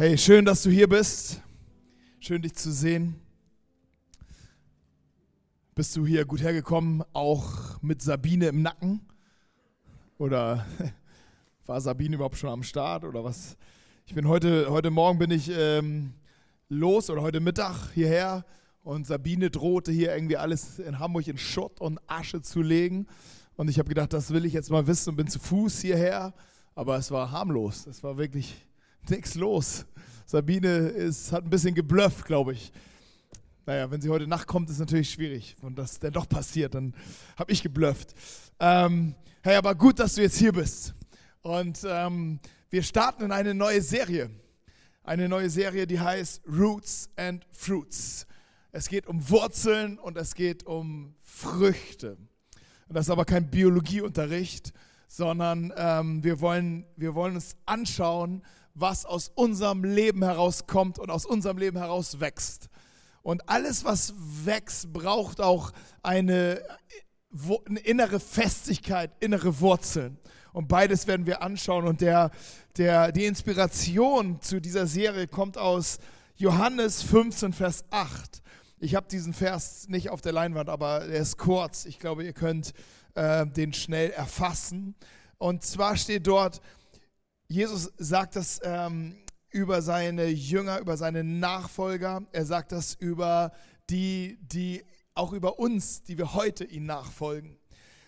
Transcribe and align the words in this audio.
Hey, 0.00 0.16
schön, 0.16 0.44
dass 0.44 0.62
du 0.62 0.70
hier 0.70 0.88
bist. 0.88 1.42
Schön, 2.20 2.40
dich 2.40 2.54
zu 2.54 2.70
sehen. 2.70 3.16
Bist 5.74 5.96
du 5.96 6.06
hier 6.06 6.24
gut 6.24 6.40
hergekommen, 6.40 7.02
auch 7.12 7.82
mit 7.82 8.00
Sabine 8.00 8.46
im 8.46 8.62
Nacken? 8.62 9.00
Oder 10.16 10.64
war 11.66 11.80
Sabine 11.80 12.14
überhaupt 12.14 12.36
schon 12.36 12.48
am 12.48 12.62
Start 12.62 13.02
oder 13.02 13.24
was? 13.24 13.56
Ich 14.06 14.14
bin 14.14 14.28
heute, 14.28 14.70
heute 14.70 14.92
Morgen 14.92 15.18
bin 15.18 15.32
ich 15.32 15.50
ähm, 15.50 16.12
los 16.68 17.10
oder 17.10 17.22
heute 17.22 17.40
Mittag 17.40 17.90
hierher 17.92 18.44
und 18.84 19.04
Sabine 19.04 19.50
drohte 19.50 19.90
hier 19.90 20.14
irgendwie 20.14 20.36
alles 20.36 20.78
in 20.78 21.00
Hamburg 21.00 21.26
in 21.26 21.38
Schutt 21.38 21.80
und 21.80 21.98
Asche 22.06 22.40
zu 22.40 22.62
legen. 22.62 23.08
Und 23.56 23.68
ich 23.68 23.80
habe 23.80 23.88
gedacht, 23.88 24.12
das 24.12 24.30
will 24.30 24.44
ich 24.44 24.52
jetzt 24.52 24.70
mal 24.70 24.86
wissen 24.86 25.10
und 25.10 25.16
bin 25.16 25.26
zu 25.26 25.40
Fuß 25.40 25.80
hierher. 25.80 26.34
Aber 26.76 26.98
es 26.98 27.10
war 27.10 27.32
harmlos. 27.32 27.88
Es 27.88 28.04
war 28.04 28.16
wirklich 28.16 28.67
nichts 29.10 29.34
los. 29.34 29.86
Sabine 30.26 30.88
ist, 30.88 31.32
hat 31.32 31.44
ein 31.44 31.50
bisschen 31.50 31.74
geblufft, 31.74 32.26
glaube 32.26 32.52
ich. 32.52 32.72
Naja, 33.66 33.90
wenn 33.90 34.00
sie 34.00 34.08
heute 34.08 34.26
Nacht 34.26 34.46
kommt, 34.46 34.70
ist 34.70 34.78
natürlich 34.78 35.10
schwierig. 35.10 35.56
Und 35.60 35.78
das 35.78 35.98
denn 35.98 36.12
doch 36.12 36.28
passiert, 36.28 36.74
dann 36.74 36.94
habe 37.36 37.52
ich 37.52 37.62
geblufft. 37.62 38.14
Ähm, 38.60 39.14
hey, 39.42 39.56
aber 39.56 39.74
gut, 39.74 39.98
dass 39.98 40.14
du 40.14 40.22
jetzt 40.22 40.38
hier 40.38 40.52
bist. 40.52 40.94
Und 41.42 41.80
ähm, 41.86 42.40
wir 42.70 42.82
starten 42.82 43.24
in 43.24 43.32
eine 43.32 43.54
neue 43.54 43.82
Serie. 43.82 44.30
Eine 45.02 45.28
neue 45.28 45.48
Serie, 45.48 45.86
die 45.86 46.00
heißt 46.00 46.42
Roots 46.46 47.08
and 47.16 47.46
Fruits. 47.50 48.26
Es 48.72 48.88
geht 48.88 49.06
um 49.06 49.28
Wurzeln 49.30 49.98
und 49.98 50.18
es 50.18 50.34
geht 50.34 50.66
um 50.66 51.14
Früchte. 51.22 52.18
Und 52.88 52.94
das 52.94 53.06
ist 53.06 53.10
aber 53.10 53.24
kein 53.24 53.50
Biologieunterricht, 53.50 54.72
sondern 55.08 55.72
ähm, 55.76 56.22
wir, 56.22 56.40
wollen, 56.40 56.84
wir 56.96 57.14
wollen 57.14 57.34
uns 57.34 57.56
anschauen, 57.64 58.42
was 58.80 59.04
aus 59.04 59.30
unserem 59.34 59.84
Leben 59.84 60.22
herauskommt 60.22 60.98
und 60.98 61.10
aus 61.10 61.26
unserem 61.26 61.58
Leben 61.58 61.78
heraus 61.78 62.20
wächst. 62.20 62.68
Und 63.22 63.48
alles, 63.48 63.84
was 63.84 64.14
wächst, 64.16 64.92
braucht 64.92 65.40
auch 65.40 65.72
eine, 66.02 66.62
eine 67.66 67.80
innere 67.80 68.20
Festigkeit, 68.20 69.10
innere 69.20 69.60
Wurzeln. 69.60 70.18
Und 70.52 70.68
beides 70.68 71.06
werden 71.06 71.26
wir 71.26 71.42
anschauen. 71.42 71.86
Und 71.86 72.00
der, 72.00 72.30
der, 72.76 73.12
die 73.12 73.26
Inspiration 73.26 74.40
zu 74.40 74.60
dieser 74.60 74.86
Serie 74.86 75.26
kommt 75.28 75.58
aus 75.58 75.98
Johannes 76.36 77.02
15, 77.02 77.52
Vers 77.52 77.84
8. 77.90 78.42
Ich 78.80 78.94
habe 78.94 79.08
diesen 79.08 79.34
Vers 79.34 79.88
nicht 79.88 80.10
auf 80.10 80.20
der 80.20 80.32
Leinwand, 80.32 80.68
aber 80.68 81.04
er 81.04 81.20
ist 81.20 81.36
kurz. 81.36 81.84
Ich 81.84 81.98
glaube, 81.98 82.24
ihr 82.24 82.32
könnt 82.32 82.72
äh, 83.14 83.44
den 83.46 83.72
schnell 83.72 84.10
erfassen. 84.10 84.94
Und 85.36 85.64
zwar 85.64 85.96
steht 85.96 86.26
dort, 86.26 86.60
Jesus 87.48 87.90
sagt 87.96 88.36
das 88.36 88.60
ähm, 88.62 89.16
über 89.50 89.80
seine 89.80 90.26
Jünger, 90.26 90.80
über 90.80 90.98
seine 90.98 91.24
Nachfolger. 91.24 92.22
Er 92.32 92.44
sagt 92.44 92.72
das 92.72 92.94
über 92.94 93.52
die, 93.88 94.38
die 94.42 94.84
auch 95.14 95.32
über 95.32 95.58
uns, 95.58 96.02
die 96.02 96.18
wir 96.18 96.34
heute 96.34 96.64
ihm 96.64 96.84
nachfolgen. 96.84 97.58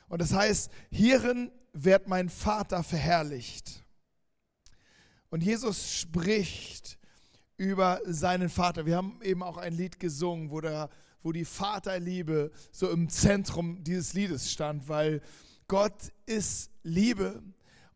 Und 0.08 0.20
das 0.20 0.34
heißt, 0.34 0.70
hierin 0.90 1.50
wird 1.72 2.06
mein 2.06 2.28
Vater 2.28 2.82
verherrlicht. 2.82 3.82
Und 5.30 5.42
Jesus 5.42 5.90
spricht 5.90 6.98
über 7.56 8.00
seinen 8.04 8.50
Vater. 8.50 8.84
Wir 8.84 8.96
haben 8.96 9.20
eben 9.22 9.42
auch 9.42 9.56
ein 9.56 9.72
Lied 9.72 9.98
gesungen, 10.00 10.50
wo, 10.50 10.60
der, 10.60 10.90
wo 11.22 11.32
die 11.32 11.44
Vaterliebe 11.46 12.50
so 12.72 12.90
im 12.90 13.08
Zentrum 13.08 13.82
dieses 13.84 14.12
Liedes 14.12 14.50
stand, 14.52 14.88
weil 14.88 15.22
Gott 15.66 16.12
ist 16.26 16.70
Liebe 16.82 17.42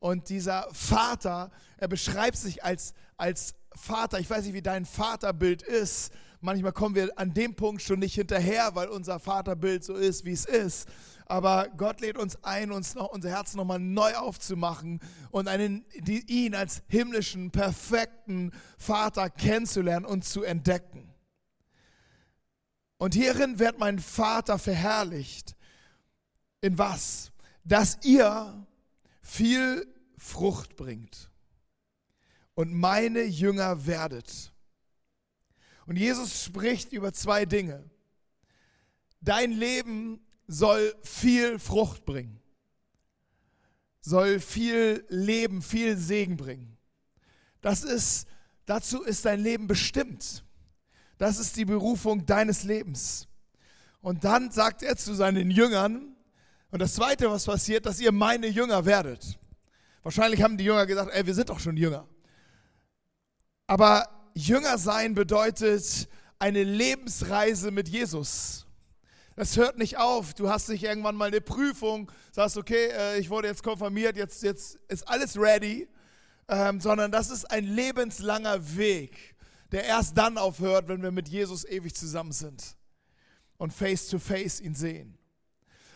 und 0.04 0.28
dieser 0.28 0.68
Vater, 0.70 1.50
er 1.78 1.88
beschreibt 1.88 2.36
sich 2.36 2.62
als, 2.62 2.92
als 3.16 3.54
Vater. 3.74 4.20
Ich 4.20 4.28
weiß 4.28 4.44
nicht, 4.44 4.52
wie 4.52 4.60
dein 4.60 4.84
Vaterbild 4.84 5.62
ist. 5.62 6.12
Manchmal 6.42 6.72
kommen 6.72 6.94
wir 6.94 7.18
an 7.18 7.32
dem 7.32 7.56
Punkt 7.56 7.80
schon 7.80 8.00
nicht 8.00 8.14
hinterher, 8.14 8.74
weil 8.74 8.88
unser 8.88 9.18
Vaterbild 9.18 9.82
so 9.82 9.94
ist, 9.94 10.26
wie 10.26 10.32
es 10.32 10.44
ist. 10.44 10.90
Aber 11.24 11.68
Gott 11.78 12.02
lädt 12.02 12.18
uns 12.18 12.36
ein, 12.44 12.70
uns 12.70 12.94
noch, 12.94 13.12
unser 13.12 13.30
Herz 13.30 13.54
nochmal 13.54 13.78
neu 13.78 14.14
aufzumachen 14.14 15.00
und 15.30 15.48
einen, 15.48 15.86
die, 15.96 16.20
ihn 16.30 16.54
als 16.54 16.82
himmlischen, 16.86 17.50
perfekten 17.50 18.52
Vater 18.76 19.30
kennenzulernen 19.30 20.04
und 20.04 20.26
zu 20.26 20.42
entdecken. 20.42 21.14
Und 22.98 23.14
hierin 23.14 23.58
wird 23.58 23.78
mein 23.78 23.98
Vater 23.98 24.58
verherrlicht. 24.58 25.56
In 26.60 26.76
was? 26.76 27.32
Dass 27.64 27.96
ihr 28.02 28.66
viel 29.22 29.93
Frucht 30.24 30.76
bringt 30.76 31.30
und 32.54 32.72
meine 32.72 33.22
Jünger 33.24 33.86
werdet. 33.86 34.52
Und 35.86 35.96
Jesus 35.96 36.44
spricht 36.44 36.92
über 36.92 37.12
zwei 37.12 37.44
Dinge. 37.44 37.84
Dein 39.20 39.52
Leben 39.52 40.24
soll 40.46 40.94
viel 41.02 41.58
Frucht 41.58 42.06
bringen, 42.06 42.40
soll 44.00 44.40
viel 44.40 45.04
Leben, 45.08 45.60
viel 45.60 45.98
Segen 45.98 46.38
bringen. 46.38 46.78
Das 47.60 47.84
ist, 47.84 48.26
dazu 48.64 49.02
ist 49.02 49.26
dein 49.26 49.40
Leben 49.40 49.66
bestimmt. 49.66 50.42
Das 51.18 51.38
ist 51.38 51.54
die 51.56 51.66
Berufung 51.66 52.24
deines 52.24 52.64
Lebens. 52.64 53.28
Und 54.00 54.24
dann 54.24 54.50
sagt 54.50 54.82
er 54.82 54.96
zu 54.96 55.14
seinen 55.14 55.50
Jüngern, 55.50 56.16
und 56.70 56.80
das 56.80 56.94
Zweite, 56.94 57.30
was 57.30 57.44
passiert, 57.44 57.86
dass 57.86 58.00
ihr 58.00 58.10
meine 58.10 58.48
Jünger 58.48 58.84
werdet. 58.84 59.38
Wahrscheinlich 60.04 60.42
haben 60.42 60.58
die 60.58 60.64
Jünger 60.64 60.86
gesagt, 60.86 61.10
ey, 61.12 61.26
wir 61.26 61.34
sind 61.34 61.48
doch 61.48 61.58
schon 61.58 61.76
Jünger. 61.76 62.06
Aber 63.66 64.06
Jünger 64.34 64.76
sein 64.76 65.14
bedeutet 65.14 66.08
eine 66.38 66.62
Lebensreise 66.62 67.70
mit 67.70 67.88
Jesus. 67.88 68.66
Das 69.34 69.56
hört 69.56 69.78
nicht 69.78 69.96
auf. 69.96 70.34
Du 70.34 70.50
hast 70.50 70.68
nicht 70.68 70.84
irgendwann 70.84 71.16
mal 71.16 71.28
eine 71.28 71.40
Prüfung, 71.40 72.12
sagst, 72.32 72.58
okay, 72.58 72.88
äh, 72.92 73.18
ich 73.18 73.30
wurde 73.30 73.48
jetzt 73.48 73.62
konfirmiert, 73.62 74.16
jetzt, 74.16 74.42
jetzt 74.42 74.78
ist 74.88 75.08
alles 75.08 75.38
ready, 75.38 75.88
ähm, 76.48 76.80
sondern 76.80 77.10
das 77.10 77.30
ist 77.30 77.50
ein 77.50 77.64
lebenslanger 77.64 78.76
Weg, 78.76 79.34
der 79.72 79.84
erst 79.84 80.18
dann 80.18 80.36
aufhört, 80.36 80.86
wenn 80.86 81.02
wir 81.02 81.12
mit 81.12 81.28
Jesus 81.28 81.64
ewig 81.64 81.94
zusammen 81.94 82.32
sind 82.32 82.76
und 83.56 83.72
face 83.72 84.08
to 84.08 84.18
face 84.18 84.60
ihn 84.60 84.74
sehen. 84.74 85.18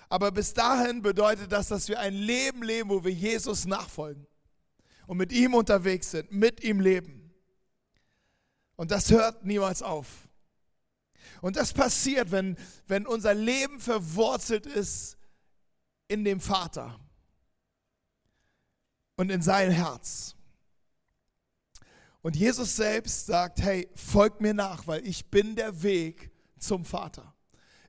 Aber 0.09 0.31
bis 0.31 0.55
dahin 0.55 1.03
bedeutet 1.03 1.53
das, 1.53 1.69
dass 1.69 1.89
wir 1.89 2.01
ein 2.01 2.15
Leben 2.15 2.63
leben, 2.63 2.89
wo 2.89 3.05
wir 3.05 3.13
Jesus 3.13 3.67
nachfolgen 3.67 4.27
und 5.07 5.19
mit 5.19 5.33
ihm 5.33 5.55
unterwegs 5.55 6.11
sind, 6.11 6.33
mit 6.33 6.63
ihm 6.65 6.81
leben. 6.81 7.31
Und 8.77 8.91
das 8.91 9.11
hört 9.11 9.45
niemals 9.45 9.83
auf. 9.83 10.29
Und 11.43 11.57
das 11.57 11.73
passiert, 11.73 12.31
wenn, 12.31 12.57
wenn 12.87 13.07
unser 13.07 13.35
Leben 13.35 13.81
verwurzelt 13.81 14.67
ist 14.67 15.19
in 16.09 16.25
dem 16.25 16.41
Vater 16.41 16.99
und 19.17 19.31
in 19.31 19.43
sein 19.43 19.71
Herz. 19.71 20.35
Und 22.23 22.35
Jesus 22.35 22.77
selbst 22.77 23.27
sagt, 23.27 23.61
hey, 23.61 23.89
folgt 23.95 24.41
mir 24.41 24.55
nach, 24.55 24.87
weil 24.87 25.07
ich 25.07 25.27
bin 25.27 25.55
der 25.55 25.83
Weg 25.83 26.31
zum 26.59 26.85
Vater 26.85 27.35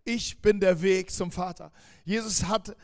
ich 0.10 0.42
bin 0.42 0.60
der 0.60 0.82
Weg 0.82 1.12
zum 1.12 1.32
Vater. 1.32 1.72
Jesus 2.10 2.46
hat 2.46 2.76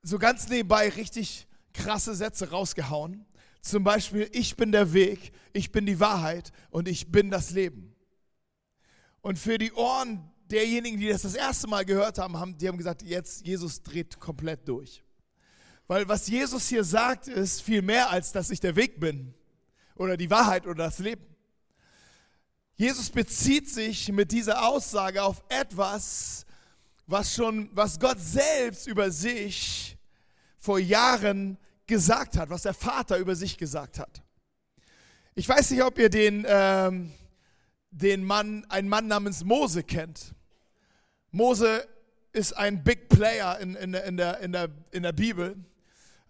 so 0.00 0.16
ganz 0.16 0.48
nebenbei 0.48 0.90
richtig 0.90 1.48
krasse 1.74 2.14
Sätze 2.14 2.50
rausgehauen. 2.50 3.26
Zum 3.62 3.82
Beispiel, 3.82 4.30
ich 4.32 4.56
bin 4.56 4.70
der 4.70 4.92
Weg, 4.92 5.32
ich 5.52 5.72
bin 5.72 5.86
die 5.86 5.98
Wahrheit 5.98 6.52
und 6.70 6.86
ich 6.86 7.10
bin 7.10 7.32
das 7.32 7.50
Leben. 7.50 7.96
Und 9.22 9.40
für 9.40 9.58
die 9.58 9.72
Ohren 9.72 10.30
derjenigen, 10.48 11.00
die 11.00 11.08
das 11.08 11.22
das 11.22 11.34
erste 11.34 11.66
Mal 11.66 11.84
gehört 11.84 12.18
haben, 12.18 12.38
haben 12.38 12.56
die 12.58 12.68
haben 12.68 12.78
gesagt, 12.78 13.02
jetzt 13.02 13.44
Jesus 13.44 13.82
dreht 13.82 14.20
komplett 14.20 14.68
durch. 14.68 15.02
Weil 15.88 16.06
was 16.06 16.28
Jesus 16.28 16.68
hier 16.68 16.84
sagt, 16.84 17.26
ist 17.26 17.62
viel 17.62 17.82
mehr 17.82 18.08
als, 18.10 18.30
dass 18.30 18.50
ich 18.50 18.60
der 18.60 18.76
Weg 18.76 19.00
bin 19.00 19.34
oder 19.96 20.16
die 20.16 20.30
Wahrheit 20.30 20.68
oder 20.68 20.84
das 20.84 21.00
Leben. 21.00 21.26
Jesus 22.76 23.10
bezieht 23.10 23.68
sich 23.68 24.12
mit 24.12 24.30
dieser 24.30 24.64
Aussage 24.68 25.24
auf 25.24 25.42
etwas, 25.48 26.46
was 27.10 27.34
schon, 27.34 27.68
was 27.72 27.98
Gott 27.98 28.20
selbst 28.20 28.86
über 28.86 29.10
sich 29.10 29.96
vor 30.56 30.78
Jahren 30.78 31.58
gesagt 31.86 32.36
hat, 32.36 32.50
was 32.50 32.62
der 32.62 32.74
Vater 32.74 33.18
über 33.18 33.34
sich 33.34 33.58
gesagt 33.58 33.98
hat. 33.98 34.22
Ich 35.34 35.48
weiß 35.48 35.72
nicht, 35.72 35.82
ob 35.82 35.98
ihr 35.98 36.08
den, 36.08 36.46
ähm, 36.46 37.12
den 37.90 38.24
Mann, 38.24 38.64
einen 38.68 38.88
Mann 38.88 39.08
namens 39.08 39.42
Mose 39.42 39.82
kennt. 39.82 40.34
Mose 41.32 41.86
ist 42.32 42.56
ein 42.56 42.84
Big 42.84 43.08
Player 43.08 43.58
in, 43.58 43.74
in, 43.74 43.94
in, 43.94 44.16
der, 44.16 44.38
in, 44.38 44.52
der, 44.52 44.68
in 44.92 45.02
der 45.02 45.12
Bibel. 45.12 45.56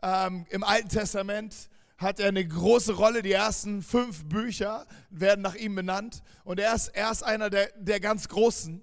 Ähm, 0.03 0.47
Im 0.49 0.65
Alten 0.65 0.89
Testament 0.89 1.69
hat 1.99 2.21
er 2.21 2.29
eine 2.29 2.47
große 2.47 2.95
Rolle. 2.95 3.21
Die 3.21 3.33
ersten 3.33 3.83
fünf 3.83 4.25
Bücher 4.25 4.87
werden 5.11 5.43
nach 5.43 5.55
ihm 5.55 5.75
benannt. 5.75 6.23
Und 6.45 6.59
er 6.59 6.75
ist, 6.75 6.89
er 6.89 7.11
ist 7.11 7.23
einer 7.23 7.51
der, 7.51 7.71
der 7.77 8.01
ganz 8.01 8.29
Großen. 8.29 8.83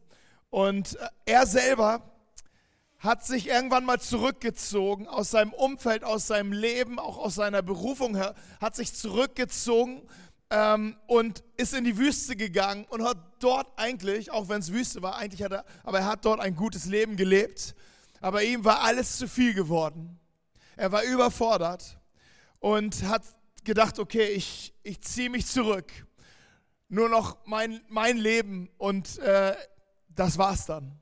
Und 0.50 0.96
äh, 0.96 1.08
er 1.26 1.46
selber 1.46 2.02
hat 3.00 3.26
sich 3.26 3.48
irgendwann 3.48 3.86
mal 3.86 4.00
zurückgezogen 4.00 5.08
aus 5.08 5.32
seinem 5.32 5.54
Umfeld, 5.54 6.04
aus 6.04 6.28
seinem 6.28 6.52
Leben, 6.52 7.00
auch 7.00 7.18
aus 7.18 7.36
seiner 7.36 7.62
Berufung 7.62 8.18
hat 8.18 8.76
sich 8.76 8.94
zurückgezogen 8.94 10.02
ähm, 10.50 10.98
und 11.06 11.44
ist 11.58 11.74
in 11.74 11.84
die 11.84 11.98
Wüste 11.98 12.36
gegangen 12.36 12.86
und 12.90 13.04
hat 13.04 13.18
dort 13.40 13.68
eigentlich, 13.78 14.32
auch 14.32 14.50
wenn 14.50 14.62
es 14.62 14.72
Wüste 14.72 15.02
war, 15.02 15.18
eigentlich 15.18 15.44
hat 15.44 15.52
er, 15.52 15.66
aber 15.84 16.00
er 16.00 16.06
hat 16.06 16.26
dort 16.26 16.40
ein 16.40 16.56
gutes 16.56 16.86
Leben 16.86 17.18
gelebt. 17.18 17.76
Aber 18.20 18.44
ihm 18.44 18.66
war 18.66 18.82
alles 18.82 19.18
zu 19.18 19.28
viel 19.28 19.54
geworden. 19.54 20.20
Er 20.76 20.92
war 20.92 21.04
überfordert 21.04 22.00
und 22.60 23.04
hat 23.04 23.24
gedacht, 23.64 24.00
okay, 24.00 24.30
ich, 24.30 24.74
ich 24.84 25.02
ziehe 25.02 25.30
mich 25.30 25.46
zurück. 25.46 25.92
Nur 26.90 27.10
noch 27.10 27.38
mein, 27.46 27.82
mein 27.90 28.18
Leben 28.18 28.70
und 28.78 29.20
äh, 29.20 29.56
das 30.18 30.38
war's 30.38 30.66
dann. 30.66 31.00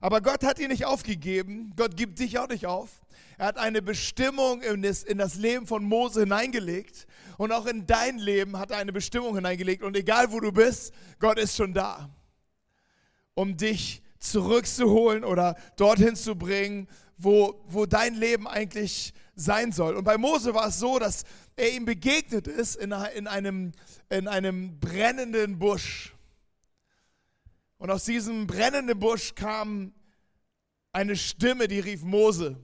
Aber 0.00 0.20
Gott 0.20 0.42
hat 0.42 0.58
ihn 0.58 0.68
nicht 0.68 0.84
aufgegeben. 0.84 1.72
Gott 1.76 1.96
gibt 1.96 2.18
dich 2.18 2.38
auch 2.38 2.48
nicht 2.48 2.66
auf. 2.66 2.90
Er 3.38 3.46
hat 3.46 3.56
eine 3.56 3.82
Bestimmung 3.82 4.60
in 4.62 4.82
das, 4.82 5.34
Leben 5.36 5.66
von 5.66 5.84
Mose 5.84 6.20
hineingelegt. 6.20 7.06
Und 7.38 7.52
auch 7.52 7.66
in 7.66 7.86
dein 7.86 8.18
Leben 8.18 8.58
hat 8.58 8.72
er 8.72 8.78
eine 8.78 8.92
Bestimmung 8.92 9.36
hineingelegt. 9.36 9.84
Und 9.84 9.96
egal 9.96 10.32
wo 10.32 10.40
du 10.40 10.50
bist, 10.50 10.92
Gott 11.20 11.38
ist 11.38 11.56
schon 11.56 11.72
da, 11.72 12.10
um 13.34 13.56
dich 13.56 14.02
zurückzuholen 14.18 15.22
oder 15.22 15.56
dorthin 15.76 16.16
zu 16.16 16.34
bringen, 16.34 16.88
wo, 17.16 17.64
wo 17.68 17.86
dein 17.86 18.14
Leben 18.14 18.48
eigentlich 18.48 19.14
sein 19.36 19.70
soll. 19.70 19.94
Und 19.94 20.02
bei 20.04 20.18
Mose 20.18 20.52
war 20.52 20.66
es 20.66 20.80
so, 20.80 20.98
dass 20.98 21.22
er 21.54 21.70
ihm 21.72 21.84
begegnet 21.84 22.48
ist 22.48 22.74
in, 22.74 22.92
in, 23.14 23.28
einem, 23.28 23.72
in 24.08 24.26
einem 24.26 24.80
brennenden 24.80 25.60
Busch. 25.60 26.11
Und 27.82 27.90
aus 27.90 28.04
diesem 28.04 28.46
brennenden 28.46 28.96
Busch 28.96 29.34
kam 29.34 29.92
eine 30.92 31.16
Stimme, 31.16 31.66
die 31.66 31.80
rief 31.80 32.04
Mose, 32.04 32.56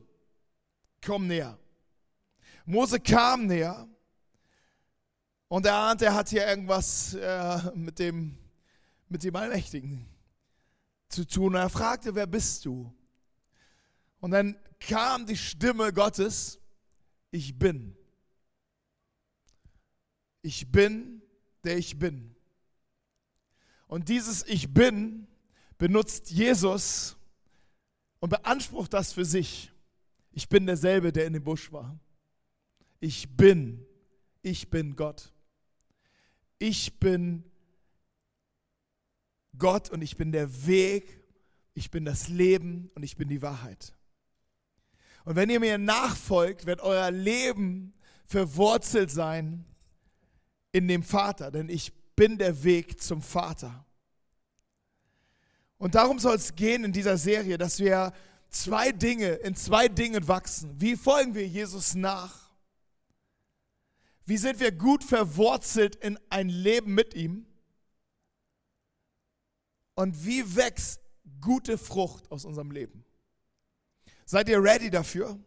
komm 1.04 1.26
näher. 1.26 1.58
Mose 2.64 3.00
kam 3.00 3.48
näher 3.48 3.88
und 5.48 5.66
er 5.66 5.74
ahnte, 5.74 6.04
er 6.04 6.14
hat 6.14 6.28
hier 6.28 6.46
irgendwas 6.46 7.14
äh, 7.14 7.58
mit, 7.74 7.98
dem, 7.98 8.38
mit 9.08 9.24
dem 9.24 9.34
Allmächtigen 9.34 10.06
zu 11.08 11.26
tun. 11.26 11.56
Und 11.56 11.62
er 11.62 11.68
fragte, 11.68 12.14
wer 12.14 12.28
bist 12.28 12.64
du? 12.64 12.94
Und 14.20 14.30
dann 14.30 14.56
kam 14.78 15.26
die 15.26 15.36
Stimme 15.36 15.92
Gottes, 15.92 16.60
ich 17.32 17.58
bin. 17.58 17.96
Ich 20.42 20.70
bin, 20.70 21.22
der 21.64 21.76
ich 21.76 21.98
bin. 21.98 22.36
Und 23.88 24.08
dieses 24.08 24.46
Ich 24.46 24.72
bin 24.72 25.26
benutzt 25.78 26.30
Jesus 26.30 27.16
und 28.20 28.28
beansprucht 28.28 28.92
das 28.92 29.12
für 29.12 29.24
sich. 29.24 29.72
Ich 30.30 30.48
bin 30.48 30.66
derselbe, 30.66 31.12
der 31.12 31.26
in 31.26 31.32
dem 31.32 31.42
Busch 31.42 31.72
war. 31.72 31.98
Ich 33.00 33.36
bin, 33.36 33.84
ich 34.42 34.70
bin 34.70 34.94
Gott. 34.94 35.32
Ich 36.58 36.98
bin 37.00 37.44
Gott 39.56 39.90
und 39.90 40.02
ich 40.02 40.16
bin 40.16 40.32
der 40.32 40.66
Weg, 40.66 41.20
ich 41.74 41.90
bin 41.90 42.04
das 42.04 42.28
Leben 42.28 42.90
und 42.94 43.02
ich 43.02 43.16
bin 43.16 43.28
die 43.28 43.42
Wahrheit. 43.42 43.94
Und 45.24 45.36
wenn 45.36 45.50
ihr 45.50 45.60
mir 45.60 45.78
nachfolgt, 45.78 46.66
wird 46.66 46.80
euer 46.80 47.10
Leben 47.10 47.94
verwurzelt 48.26 49.10
sein 49.10 49.64
in 50.72 50.88
dem 50.88 51.02
Vater, 51.02 51.50
denn 51.50 51.68
ich 51.68 51.92
bin 52.18 52.36
der 52.36 52.64
Weg 52.64 53.00
zum 53.00 53.22
Vater. 53.22 53.86
Und 55.76 55.94
darum 55.94 56.18
soll 56.18 56.34
es 56.34 56.56
gehen 56.56 56.82
in 56.82 56.92
dieser 56.92 57.16
Serie, 57.16 57.56
dass 57.56 57.78
wir 57.78 58.12
zwei 58.50 58.90
Dinge, 58.90 59.34
in 59.34 59.54
zwei 59.54 59.86
Dingen 59.86 60.26
wachsen. 60.26 60.74
Wie 60.80 60.96
folgen 60.96 61.36
wir 61.36 61.46
Jesus 61.46 61.94
nach? 61.94 62.50
Wie 64.26 64.36
sind 64.36 64.58
wir 64.58 64.72
gut 64.72 65.04
verwurzelt 65.04 65.94
in 65.94 66.18
ein 66.28 66.48
Leben 66.48 66.92
mit 66.92 67.14
ihm? 67.14 67.46
Und 69.94 70.24
wie 70.26 70.56
wächst 70.56 71.00
gute 71.40 71.78
Frucht 71.78 72.32
aus 72.32 72.44
unserem 72.44 72.72
Leben? 72.72 73.04
Seid 74.24 74.48
ihr 74.48 74.60
ready 74.60 74.90
dafür? 74.90 75.38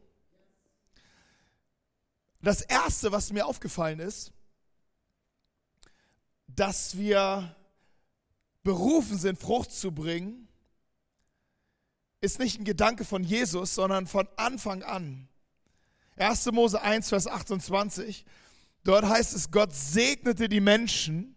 Das 2.41 2.62
Erste, 2.62 3.12
was 3.12 3.33
mir 3.33 3.45
aufgefallen 3.45 4.00
ist, 4.00 4.31
dass 6.56 6.98
wir 6.98 7.56
berufen 8.63 9.18
sind, 9.18 9.39
Frucht 9.39 9.71
zu 9.71 9.92
bringen, 9.92 10.48
ist 12.21 12.39
nicht 12.39 12.59
ein 12.59 12.65
Gedanke 12.65 13.03
von 13.03 13.24
Jesus, 13.24 13.75
sondern 13.75 14.06
von 14.07 14.27
Anfang 14.38 14.83
an. 14.83 15.27
1. 16.18 16.51
Mose 16.51 16.81
1, 16.81 17.09
Vers 17.09 17.27
28. 17.27 18.25
Dort 18.83 19.06
heißt 19.06 19.33
es, 19.33 19.51
Gott 19.51 19.74
segnete 19.74 20.48
die 20.48 20.62
Menschen 20.62 21.36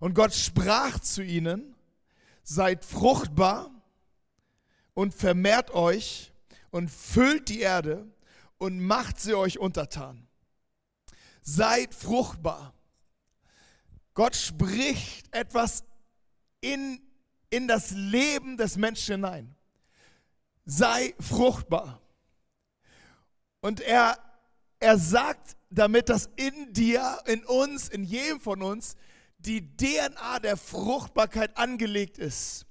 und 0.00 0.14
Gott 0.14 0.34
sprach 0.34 0.98
zu 0.98 1.22
ihnen, 1.22 1.74
seid 2.42 2.84
fruchtbar 2.84 3.70
und 4.94 5.14
vermehrt 5.14 5.70
euch 5.70 6.32
und 6.70 6.90
füllt 6.90 7.48
die 7.48 7.60
Erde 7.60 8.06
und 8.58 8.80
macht 8.80 9.20
sie 9.20 9.34
euch 9.34 9.58
untertan. 9.58 10.26
Seid 11.42 11.94
fruchtbar. 11.94 12.73
Gott 14.14 14.36
spricht 14.36 15.34
etwas 15.34 15.84
in, 16.60 17.00
in 17.50 17.68
das 17.68 17.90
Leben 17.90 18.56
des 18.56 18.76
Menschen 18.76 19.16
hinein. 19.16 19.54
Sei 20.64 21.14
fruchtbar. 21.20 22.00
Und 23.60 23.80
er, 23.80 24.18
er 24.78 24.98
sagt 24.98 25.56
damit, 25.68 26.08
dass 26.08 26.30
in 26.36 26.72
dir, 26.72 27.18
in 27.26 27.44
uns, 27.44 27.88
in 27.88 28.04
jedem 28.04 28.40
von 28.40 28.62
uns, 28.62 28.96
die 29.38 29.76
DNA 29.76 30.38
der 30.38 30.56
Fruchtbarkeit 30.56 31.56
angelegt 31.56 32.18
ist. 32.18 32.66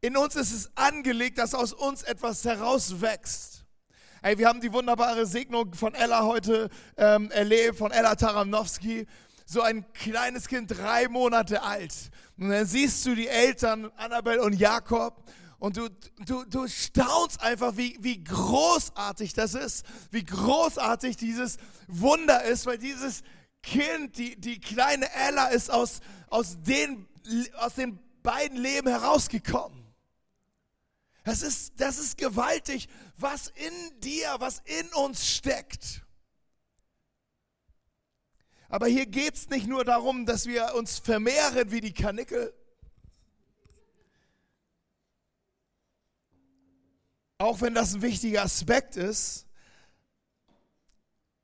In 0.00 0.16
uns 0.16 0.36
ist 0.36 0.52
es 0.52 0.76
angelegt, 0.76 1.38
dass 1.38 1.54
aus 1.54 1.72
uns 1.72 2.02
etwas 2.02 2.44
herauswächst. 2.44 3.64
Ey, 4.22 4.36
wir 4.36 4.48
haben 4.48 4.60
die 4.60 4.72
wunderbare 4.72 5.26
Segnung 5.26 5.72
von 5.74 5.94
Ella 5.94 6.24
heute 6.24 6.68
ähm, 6.96 7.30
erlebt, 7.30 7.78
von 7.78 7.92
Ella 7.92 8.16
Taramnowski 8.16 9.06
so 9.48 9.62
ein 9.62 9.90
kleines 9.94 10.46
Kind, 10.46 10.70
drei 10.70 11.08
Monate 11.08 11.62
alt. 11.62 11.94
Und 12.36 12.50
dann 12.50 12.66
siehst 12.66 13.06
du 13.06 13.14
die 13.14 13.28
Eltern, 13.28 13.90
Annabelle 13.96 14.42
und 14.42 14.52
Jakob, 14.52 15.24
und 15.58 15.76
du, 15.76 15.88
du, 16.24 16.44
du 16.44 16.68
staunst 16.68 17.40
einfach, 17.40 17.76
wie, 17.76 17.96
wie 18.00 18.22
großartig 18.22 19.32
das 19.32 19.54
ist, 19.54 19.84
wie 20.12 20.24
großartig 20.24 21.16
dieses 21.16 21.56
Wunder 21.88 22.44
ist, 22.44 22.66
weil 22.66 22.78
dieses 22.78 23.22
Kind, 23.62 24.18
die, 24.18 24.36
die 24.38 24.60
kleine 24.60 25.12
Ella, 25.12 25.48
ist 25.48 25.70
aus, 25.70 25.98
aus, 26.28 26.58
den, 26.60 27.08
aus 27.56 27.74
den 27.74 27.98
beiden 28.22 28.58
Leben 28.58 28.86
herausgekommen. 28.86 29.82
Das 31.24 31.42
ist, 31.42 31.72
das 31.80 31.98
ist 31.98 32.18
gewaltig, 32.18 32.88
was 33.16 33.48
in 33.48 34.00
dir, 34.00 34.36
was 34.38 34.62
in 34.64 34.86
uns 34.94 35.26
steckt. 35.26 36.02
Aber 38.68 38.86
hier 38.86 39.06
geht 39.06 39.34
es 39.34 39.48
nicht 39.48 39.66
nur 39.66 39.84
darum, 39.84 40.26
dass 40.26 40.46
wir 40.46 40.74
uns 40.74 40.98
vermehren 40.98 41.70
wie 41.70 41.80
die 41.80 41.94
Kanickel. 41.94 42.52
Auch 47.38 47.60
wenn 47.60 47.74
das 47.74 47.94
ein 47.94 48.02
wichtiger 48.02 48.42
Aspekt 48.42 48.96
ist. 48.96 49.46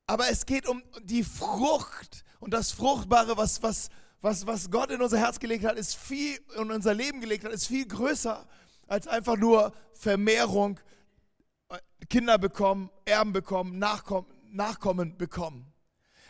Aber 0.07 0.29
es 0.29 0.45
geht 0.45 0.67
um 0.67 0.83
die 1.01 1.23
Frucht 1.23 2.25
und 2.39 2.53
das 2.53 2.71
Fruchtbare, 2.71 3.37
was, 3.37 3.63
was, 3.63 3.89
was, 4.21 4.45
was 4.45 4.69
Gott 4.69 4.91
in 4.91 5.01
unser 5.01 5.17
Herz 5.17 5.39
gelegt 5.39 5.65
hat, 5.65 5.77
ist 5.77 5.95
viel, 5.95 6.39
in 6.57 6.69
unser 6.69 6.93
Leben 6.93 7.21
gelegt 7.21 7.43
hat, 7.43 7.51
ist 7.51 7.67
viel 7.67 7.87
größer 7.87 8.47
als 8.87 9.07
einfach 9.07 9.35
nur 9.35 9.73
Vermehrung, 9.93 10.79
Kinder 12.07 12.37
bekommen, 12.37 12.91
Erben 13.05 13.33
bekommen, 13.33 13.79
Nachkommen, 13.79 14.27
Nachkommen 14.51 15.17
bekommen. 15.17 15.74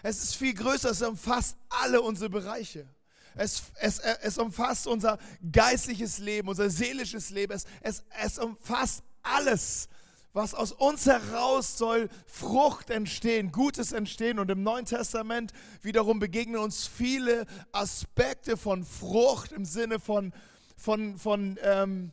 Es 0.07 0.21
ist 0.21 0.35
viel 0.35 0.53
größer, 0.53 0.91
es 0.91 1.01
umfasst 1.01 1.57
alle 1.67 1.99
unsere 1.99 2.29
Bereiche. 2.29 2.87
Es, 3.33 3.63
es, 3.79 3.97
es 3.97 4.37
umfasst 4.37 4.85
unser 4.85 5.17
geistliches 5.51 6.19
Leben, 6.19 6.47
unser 6.47 6.69
seelisches 6.69 7.31
Leben. 7.31 7.53
Es, 7.53 7.65
es, 7.81 8.03
es 8.21 8.37
umfasst 8.37 9.01
alles, 9.23 9.89
was 10.31 10.53
aus 10.53 10.73
uns 10.73 11.07
heraus 11.07 11.79
soll 11.79 12.07
Frucht 12.27 12.91
entstehen, 12.91 13.51
Gutes 13.51 13.93
entstehen. 13.93 14.37
Und 14.37 14.51
im 14.51 14.61
Neuen 14.61 14.85
Testament 14.85 15.53
wiederum 15.81 16.19
begegnen 16.19 16.57
uns 16.57 16.85
viele 16.85 17.47
Aspekte 17.71 18.57
von 18.57 18.85
Frucht 18.85 19.53
im 19.53 19.65
Sinne 19.65 19.99
von, 19.99 20.33
von, 20.77 21.17
von 21.17 21.57
ähm, 21.63 22.11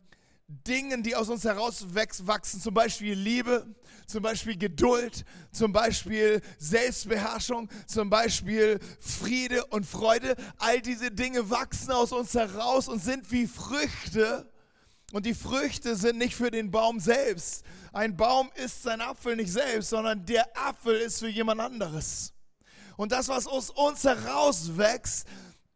Dingen, 0.67 1.03
die 1.03 1.17
aus 1.17 1.29
uns 1.29 1.45
heraus 1.45 1.87
wachsen, 1.95 2.61
zum 2.61 2.75
Beispiel 2.75 3.15
Liebe, 3.15 3.67
zum 4.07 4.23
Beispiel 4.23 4.57
Geduld, 4.57 5.25
zum 5.53 5.73
Beispiel 5.73 6.41
Selbstbeherrschung, 6.59 7.71
zum 7.87 8.11
Beispiel 8.11 8.79
Friede 9.01 9.65
und 9.67 9.87
Freude. 9.87 10.37
All 10.59 10.81
diese 10.81 11.11
Dinge 11.11 11.49
wachsen 11.51 11.93
aus 11.93 12.13
uns 12.13 12.35
heraus 12.35 12.89
und 12.89 13.03
sind 13.03 13.31
wie 13.31 13.47
Früchte. 13.47 14.51
Und 15.13 15.27
die 15.27 15.35
Früchte 15.35 15.97
sind 15.97 16.19
nicht 16.19 16.35
für 16.35 16.51
den 16.51 16.71
Baum 16.71 17.01
selbst. 17.01 17.65
Ein 17.93 18.17
Baum 18.17 18.51
isst 18.55 18.83
seinen 18.83 19.03
Apfel 19.03 19.37
nicht 19.37 19.53
selbst, 19.53 19.91
sondern 19.91 20.25
der 20.25 20.47
Apfel 20.57 20.97
ist 20.97 21.19
für 21.19 21.29
jemand 21.29 21.61
anderes. 21.61 22.33
Und 22.97 23.13
das, 23.13 23.29
was 23.29 23.47
aus 23.47 23.71
uns 23.71 24.05
herauswächst, 24.05 25.27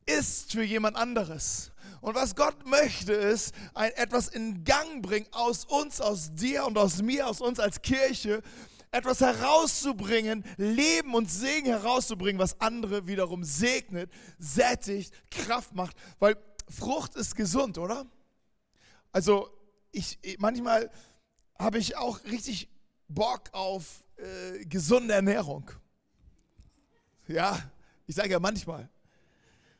ist 0.07 0.53
für 0.53 0.63
jemand 0.63 0.97
anderes. 0.97 1.73
Und 2.07 2.15
was 2.15 2.37
Gott 2.37 2.65
möchte, 2.65 3.13
ist 3.15 3.53
ein, 3.75 3.91
etwas 3.95 4.29
in 4.29 4.63
Gang 4.63 5.03
bringen 5.03 5.27
aus 5.33 5.65
uns, 5.65 6.01
aus 6.01 6.33
dir 6.33 6.65
und 6.65 6.79
aus 6.79 7.03
mir, 7.03 7.27
aus 7.27 7.41
uns 7.41 7.59
als 7.59 7.83
Kirche, 7.83 8.43
etwas 8.93 9.21
herauszubringen, 9.21 10.45
Leben 10.57 11.15
und 11.15 11.29
Segen 11.29 11.67
herauszubringen, 11.67 12.39
was 12.39 12.61
andere 12.61 13.09
wiederum 13.09 13.43
segnet, 13.43 14.09
sättigt, 14.39 15.13
Kraft 15.33 15.75
macht. 15.75 15.97
Weil 16.21 16.37
Frucht 16.71 17.17
ist 17.17 17.35
gesund, 17.35 17.77
oder? 17.77 18.07
Also 19.11 19.51
ich, 19.91 20.21
manchmal 20.39 20.93
habe 21.59 21.79
ich 21.79 21.97
auch 21.97 22.23
richtig 22.23 22.69
Bock 23.09 23.49
auf 23.51 24.05
äh, 24.15 24.65
gesunde 24.65 25.13
Ernährung. 25.13 25.73
Ja, 27.27 27.59
ich 28.07 28.15
sage 28.15 28.31
ja 28.31 28.39
manchmal. 28.39 28.89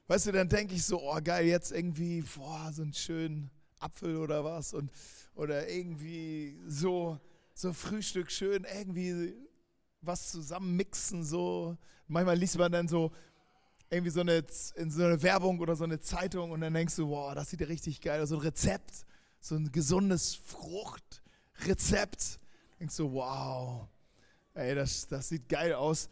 Weißt 0.09 0.27
du, 0.27 0.33
dann 0.33 0.49
denke 0.49 0.75
ich 0.75 0.85
so, 0.85 1.03
oh 1.03 1.19
geil, 1.23 1.47
jetzt 1.47 1.73
irgendwie, 1.73 2.23
boah, 2.37 2.71
so 2.73 2.83
einen 2.83 2.93
schönen 2.93 3.51
Apfel 3.79 4.17
oder 4.17 4.45
was 4.45 4.73
und 4.73 4.91
oder 5.35 5.69
irgendwie 5.69 6.59
so 6.67 7.21
so 7.53 7.73
Frühstück 7.73 8.31
schön 8.31 8.65
irgendwie 8.65 9.35
was 10.03 10.31
zusammen 10.31 10.77
mixen 10.77 11.25
so. 11.25 11.77
Manchmal 12.07 12.37
liest 12.37 12.59
man 12.59 12.71
dann 12.71 12.89
so 12.89 13.13
irgendwie 13.91 14.11
so 14.11 14.21
eine, 14.21 14.45
in 14.77 14.91
so 14.91 15.05
eine 15.05 15.23
Werbung 15.23 15.61
oder 15.61 15.77
so 15.77 15.85
eine 15.85 16.01
Zeitung 16.01 16.51
und 16.51 16.61
dann 16.61 16.75
denkst 16.75 16.97
du, 16.97 17.09
wow, 17.09 17.35
das 17.35 17.51
sieht 17.51 17.61
ja 17.61 17.67
richtig 17.67 18.01
geil 18.01 18.21
aus. 18.21 18.31
So 18.31 18.37
ein 18.37 18.43
Rezept, 18.43 19.05
so 19.41 19.55
ein 19.55 19.71
gesundes 19.73 20.35
Fruchtrezept. 20.35 22.41
Denkst 22.81 22.97
du, 22.97 23.13
wow, 23.13 23.87
ey, 24.55 24.75
das, 24.75 25.07
das 25.07 25.29
sieht 25.29 25.49
geil 25.49 25.73
aus. 25.73 26.09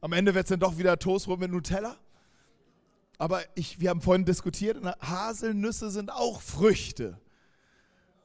Am 0.00 0.12
Ende 0.12 0.34
wird 0.34 0.46
es 0.46 0.50
dann 0.50 0.60
doch 0.60 0.78
wieder 0.78 0.98
Toastbrot 0.98 1.40
mit 1.40 1.50
Nutella. 1.50 1.96
Aber 3.18 3.42
ich, 3.56 3.80
wir 3.80 3.90
haben 3.90 4.00
vorhin 4.00 4.24
diskutiert, 4.24 4.78
Haselnüsse 5.00 5.90
sind 5.90 6.10
auch 6.10 6.40
Früchte. 6.40 7.20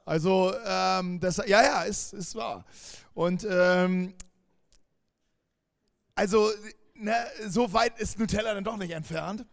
Also, 0.05 0.53
ähm, 0.65 1.19
das, 1.19 1.37
ja, 1.37 1.63
ja, 1.63 1.83
ist, 1.83 2.13
ist 2.13 2.35
wahr. 2.35 2.65
Und 3.13 3.45
ähm, 3.49 4.13
also, 6.13 6.51
ne, 6.93 7.15
so 7.47 7.73
weit 7.73 7.99
ist 7.99 8.19
Nutella 8.19 8.53
dann 8.53 8.63
doch 8.63 8.77
nicht 8.77 8.91
entfernt 8.91 9.45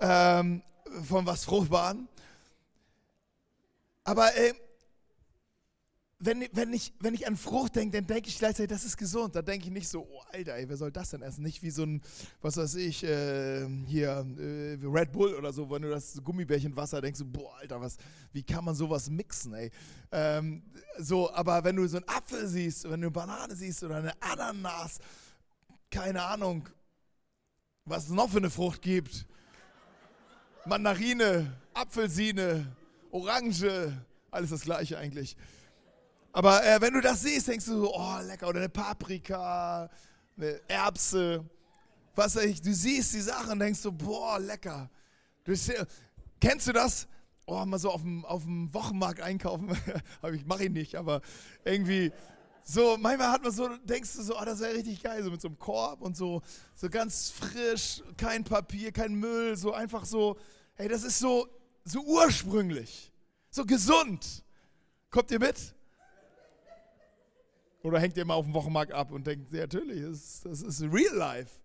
ähm, 0.00 0.62
von 1.04 1.24
was 1.24 1.44
Fruchtbaren. 1.44 2.08
Aber 4.02 4.34
äh, 4.36 4.54
wenn, 6.24 6.48
wenn, 6.52 6.72
ich, 6.72 6.92
wenn 7.00 7.14
ich 7.14 7.26
an 7.26 7.36
Frucht 7.36 7.76
denke, 7.76 7.98
dann 7.98 8.06
denke 8.06 8.28
ich 8.28 8.38
gleichzeitig, 8.38 8.70
das 8.70 8.84
ist 8.84 8.96
gesund. 8.96 9.36
Da 9.36 9.42
denke 9.42 9.66
ich 9.66 9.72
nicht 9.72 9.88
so, 9.88 10.06
oh 10.10 10.22
Alter, 10.32 10.54
ey, 10.54 10.68
wer 10.68 10.76
soll 10.76 10.90
das 10.90 11.10
denn 11.10 11.22
essen? 11.22 11.42
Nicht 11.42 11.62
wie 11.62 11.70
so 11.70 11.82
ein, 11.82 12.00
was 12.40 12.56
weiß 12.56 12.76
ich, 12.76 13.04
äh, 13.04 13.66
hier 13.86 14.26
äh, 14.38 14.78
Red 14.82 15.12
Bull 15.12 15.34
oder 15.34 15.52
so, 15.52 15.70
wenn 15.70 15.82
du 15.82 15.90
das 15.90 16.22
Gummibärchenwasser 16.22 17.00
denkst, 17.00 17.18
so, 17.18 17.26
boah, 17.26 17.56
Alter, 17.58 17.80
was, 17.80 17.96
wie 18.32 18.42
kann 18.42 18.64
man 18.64 18.74
sowas 18.74 19.10
mixen, 19.10 19.54
ey? 19.54 19.70
Ähm, 20.12 20.62
so, 20.98 21.32
aber 21.32 21.62
wenn 21.64 21.76
du 21.76 21.86
so 21.86 21.98
einen 21.98 22.08
Apfel 22.08 22.46
siehst, 22.48 22.84
wenn 22.84 23.00
du 23.00 23.06
eine 23.06 23.10
Banane 23.10 23.54
siehst 23.54 23.82
oder 23.82 23.96
eine 23.96 24.12
Ananas, 24.22 24.98
keine 25.90 26.22
Ahnung, 26.22 26.68
was 27.84 28.04
es 28.04 28.10
noch 28.10 28.30
für 28.30 28.38
eine 28.38 28.50
Frucht 28.50 28.80
gibt. 28.80 29.26
Mandarine, 30.64 31.52
Apfelsine, 31.74 32.74
Orange, 33.10 33.92
alles 34.30 34.50
das 34.50 34.62
gleiche 34.62 34.96
eigentlich. 34.96 35.36
Aber 36.34 36.66
äh, 36.66 36.80
wenn 36.80 36.92
du 36.92 37.00
das 37.00 37.22
siehst, 37.22 37.46
denkst 37.46 37.66
du 37.66 37.78
so, 37.78 37.94
oh, 37.94 38.18
lecker, 38.22 38.48
oder 38.48 38.58
eine 38.58 38.68
Paprika, 38.68 39.88
eine 40.36 40.60
Erbse, 40.66 41.48
was 42.16 42.34
weiß 42.34 42.44
ich, 42.46 42.60
du 42.60 42.74
siehst 42.74 43.14
die 43.14 43.20
Sachen 43.20 43.52
und 43.52 43.60
denkst 43.60 43.78
so, 43.78 43.92
boah, 43.92 44.40
lecker. 44.40 44.90
Du, 45.44 45.54
kennst 46.40 46.66
du 46.66 46.72
das? 46.72 47.06
Oh, 47.46 47.64
mal 47.64 47.78
so 47.78 47.88
auf 47.88 48.02
dem, 48.02 48.24
auf 48.24 48.42
dem 48.42 48.74
Wochenmarkt 48.74 49.20
einkaufen, 49.20 49.78
ich 50.34 50.44
mache 50.44 50.64
ich 50.64 50.70
nicht, 50.70 50.96
aber 50.96 51.20
irgendwie 51.64 52.10
so, 52.64 52.96
manchmal 52.98 53.30
hat 53.30 53.44
man 53.44 53.52
so, 53.52 53.68
denkst 53.84 54.14
du 54.14 54.22
so, 54.22 54.36
oh, 54.36 54.44
das 54.44 54.58
wäre 54.58 54.74
richtig 54.74 55.04
geil, 55.04 55.22
so 55.22 55.30
mit 55.30 55.40
so 55.40 55.46
einem 55.46 55.58
Korb 55.60 56.00
und 56.00 56.16
so, 56.16 56.42
so 56.74 56.90
ganz 56.90 57.30
frisch, 57.30 58.02
kein 58.16 58.42
Papier, 58.42 58.90
kein 58.90 59.14
Müll, 59.14 59.56
so 59.56 59.72
einfach 59.72 60.04
so, 60.04 60.36
hey, 60.74 60.88
das 60.88 61.04
ist 61.04 61.20
so, 61.20 61.46
so 61.84 62.00
ursprünglich, 62.00 63.12
so 63.50 63.64
gesund. 63.64 64.42
Kommt 65.10 65.30
ihr 65.30 65.38
mit? 65.38 65.76
Oder 67.84 68.00
hängt 68.00 68.16
ihr 68.16 68.24
mal 68.24 68.34
auf 68.34 68.46
dem 68.46 68.54
Wochenmarkt 68.54 68.92
ab 68.92 69.12
und 69.12 69.26
denkt, 69.26 69.52
ja, 69.52 69.60
natürlich, 69.60 70.00
das, 70.00 70.40
das 70.40 70.62
ist 70.62 70.82
real 70.90 71.14
life. 71.14 71.60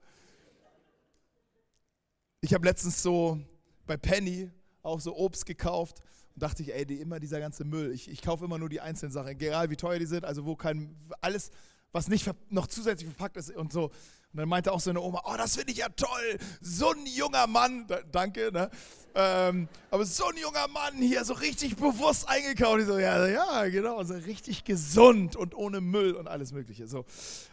Ich 2.42 2.54
habe 2.54 2.66
letztens 2.66 3.02
so 3.02 3.40
bei 3.88 3.96
Penny 3.96 4.52
auch 4.84 5.00
so 5.00 5.16
Obst 5.16 5.46
gekauft 5.46 6.02
und 6.36 6.44
dachte 6.44 6.62
ich, 6.62 6.74
ey, 6.74 6.86
die, 6.86 7.00
immer 7.00 7.22
dieser 7.22 7.40
ganze 7.40 7.64
Müll. 7.64 7.94
Ich, 7.94 8.10
ich 8.10 8.22
kaufe 8.22 8.44
immer 8.44 8.58
nur 8.58 8.68
die 8.68 8.82
einzelnen 8.82 9.14
Sachen, 9.14 9.30
egal 9.30 9.70
wie 9.70 9.78
teuer 9.78 9.98
die 9.98 10.06
sind, 10.06 10.26
also 10.26 10.46
wo 10.46 10.58
kein, 10.58 10.94
alles, 11.22 11.52
was 11.94 12.10
nicht 12.10 12.30
noch 12.50 12.68
zusätzlich 12.68 13.10
verpackt 13.10 13.38
ist 13.38 13.56
und 13.56 13.72
so. 13.72 13.90
Und 14.32 14.38
dann 14.40 14.50
meinte 14.50 14.72
auch 14.72 14.80
so 14.80 14.92
eine 14.92 15.02
Oma, 15.02 15.24
oh, 15.26 15.36
das 15.38 15.56
finde 15.56 15.72
ich 15.72 15.80
ja 15.80 15.90
toll, 15.90 16.38
so 16.62 16.92
ein 16.92 17.06
junger 17.06 17.48
Mann, 17.48 17.88
da, 17.88 18.00
danke, 18.12 18.52
ne? 18.52 18.70
Ähm, 19.16 19.68
aber 19.90 20.06
so 20.06 20.28
ein 20.28 20.38
junger 20.38 20.68
Mann 20.68 20.98
hier, 20.98 21.26
so 21.26 21.34
richtig 21.34 21.76
bewusst 21.78 22.30
eingekauft. 22.30 22.82
Ich 22.82 22.86
so, 22.86 23.00
ja, 23.00 23.26
ja, 23.28 23.68
genau, 23.68 24.04
so 24.04 24.14
richtig 24.14 24.64
gesund 24.66 25.36
und 25.36 25.56
ohne 25.56 25.82
Müll 25.82 26.14
und 26.14 26.28
alles 26.28 26.52
Mögliche. 26.52 26.88
So. 26.88 27.06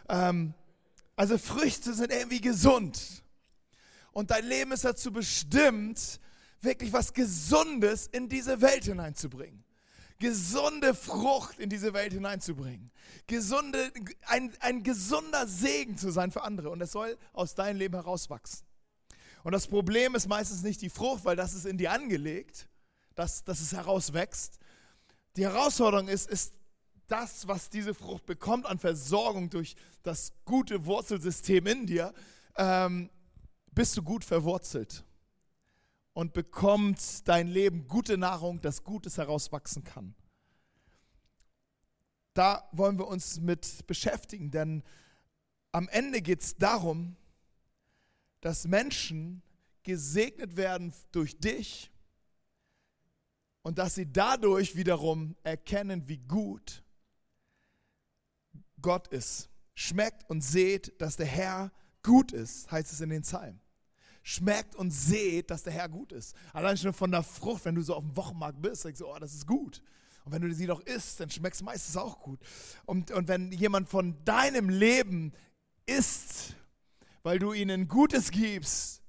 Ähm, 0.07 0.53
also 1.15 1.39
Früchte 1.39 1.93
sind 1.93 2.11
irgendwie 2.11 2.41
gesund. 2.41 3.23
Und 4.11 4.29
dein 4.29 4.45
Leben 4.45 4.71
ist 4.71 4.85
dazu 4.85 5.11
bestimmt, 5.11 6.19
wirklich 6.61 6.93
was 6.93 7.13
Gesundes 7.13 8.05
in 8.05 8.29
diese 8.29 8.61
Welt 8.61 8.85
hineinzubringen 8.85 9.66
gesunde 10.19 10.93
Frucht 10.93 11.59
in 11.59 11.69
diese 11.69 11.93
Welt 11.93 12.13
hineinzubringen. 12.13 12.91
Gesunde, 13.27 13.91
ein, 14.25 14.51
ein 14.59 14.83
gesunder 14.83 15.47
Segen 15.47 15.97
zu 15.97 16.11
sein 16.11 16.31
für 16.31 16.43
andere. 16.43 16.69
Und 16.69 16.81
es 16.81 16.91
soll 16.91 17.17
aus 17.33 17.55
deinem 17.55 17.77
Leben 17.77 17.95
herauswachsen. 17.95 18.65
Und 19.43 19.51
das 19.51 19.67
Problem 19.67 20.15
ist 20.15 20.27
meistens 20.27 20.63
nicht 20.63 20.81
die 20.81 20.89
Frucht, 20.89 21.23
weil 21.25 21.35
das 21.35 21.53
ist 21.53 21.65
in 21.65 21.77
dir 21.77 21.91
angelegt, 21.91 22.67
dass, 23.15 23.43
dass 23.43 23.61
es 23.61 23.71
herauswächst. 23.71 24.59
Die 25.37 25.43
Herausforderung 25.43 26.07
ist, 26.07 26.29
ist 26.29 26.53
das, 27.07 27.47
was 27.47 27.69
diese 27.69 27.93
Frucht 27.93 28.25
bekommt 28.25 28.65
an 28.65 28.79
Versorgung 28.79 29.49
durch 29.49 29.75
das 30.03 30.33
gute 30.43 30.85
Wurzelsystem 30.85 31.65
in 31.67 31.85
dir, 31.85 32.13
ähm, 32.57 33.09
bist 33.71 33.95
du 33.95 34.03
gut 34.03 34.25
verwurzelt 34.25 35.05
und 36.17 36.33
bekommt 36.33 37.27
dein 37.27 37.47
Leben 37.47 37.87
gute 37.87 38.17
Nahrung, 38.17 38.59
dass 38.59 38.83
Gutes 38.83 39.19
herauswachsen 39.19 39.83
kann. 39.83 40.15
Da 42.33 42.67
wollen 42.71 42.97
wir 42.97 43.07
uns 43.07 43.39
mit 43.39 43.85
beschäftigen, 43.85 44.49
denn 44.49 44.81
am 45.71 45.87
Ende 45.89 46.23
geht 46.23 46.41
es 46.41 46.55
darum, 46.55 47.15
dass 48.41 48.65
Menschen 48.65 49.43
gesegnet 49.83 50.57
werden 50.57 50.91
durch 51.11 51.37
dich 51.37 51.91
und 53.61 53.77
dass 53.77 53.93
sie 53.93 54.11
dadurch 54.11 54.75
wiederum 54.75 55.35
erkennen, 55.43 56.07
wie 56.07 56.17
gut 56.17 56.83
Gott 58.81 59.07
ist. 59.09 59.51
Schmeckt 59.75 60.27
und 60.31 60.41
seht, 60.41 60.99
dass 60.99 61.15
der 61.15 61.27
Herr 61.27 61.71
gut 62.01 62.31
ist, 62.31 62.71
heißt 62.71 62.91
es 62.91 63.01
in 63.01 63.11
den 63.11 63.21
Psalmen 63.21 63.61
schmeckt 64.27 64.75
und 64.75 64.91
seht, 64.91 65.49
dass 65.49 65.63
der 65.63 65.71
Herr 65.71 65.87
gut 65.87 66.11
ist. 66.11 66.35
Allein 66.51 66.75
schon 66.75 66.91
von 66.91 67.09
der 67.09 67.23
Frucht, 67.23 67.63
wenn 67.63 67.75
du 67.75 67.81
so 67.81 67.95
auf 67.95 68.03
dem 68.03 68.17
Wochenmarkt 68.17 68.61
bist, 68.61 68.83
denkst 68.83 68.99
du, 68.99 69.07
oh, 69.07 69.17
das 69.17 69.33
ist 69.33 69.47
gut. 69.47 69.81
Und 70.25 70.33
wenn 70.33 70.41
du 70.41 70.53
sie 70.53 70.65
doch 70.65 70.81
isst, 70.81 71.21
dann 71.21 71.29
schmeckt 71.29 71.55
es 71.55 71.61
meistens 71.61 71.95
auch 71.95 72.19
gut. 72.19 72.41
Und, 72.85 73.09
und 73.11 73.29
wenn 73.29 73.53
jemand 73.53 73.87
von 73.87 74.21
deinem 74.25 74.67
Leben 74.67 75.31
isst, 75.85 76.55
weil 77.23 77.39
du 77.39 77.53
ihnen 77.53 77.87
Gutes 77.87 78.29
gibst, 78.29 79.01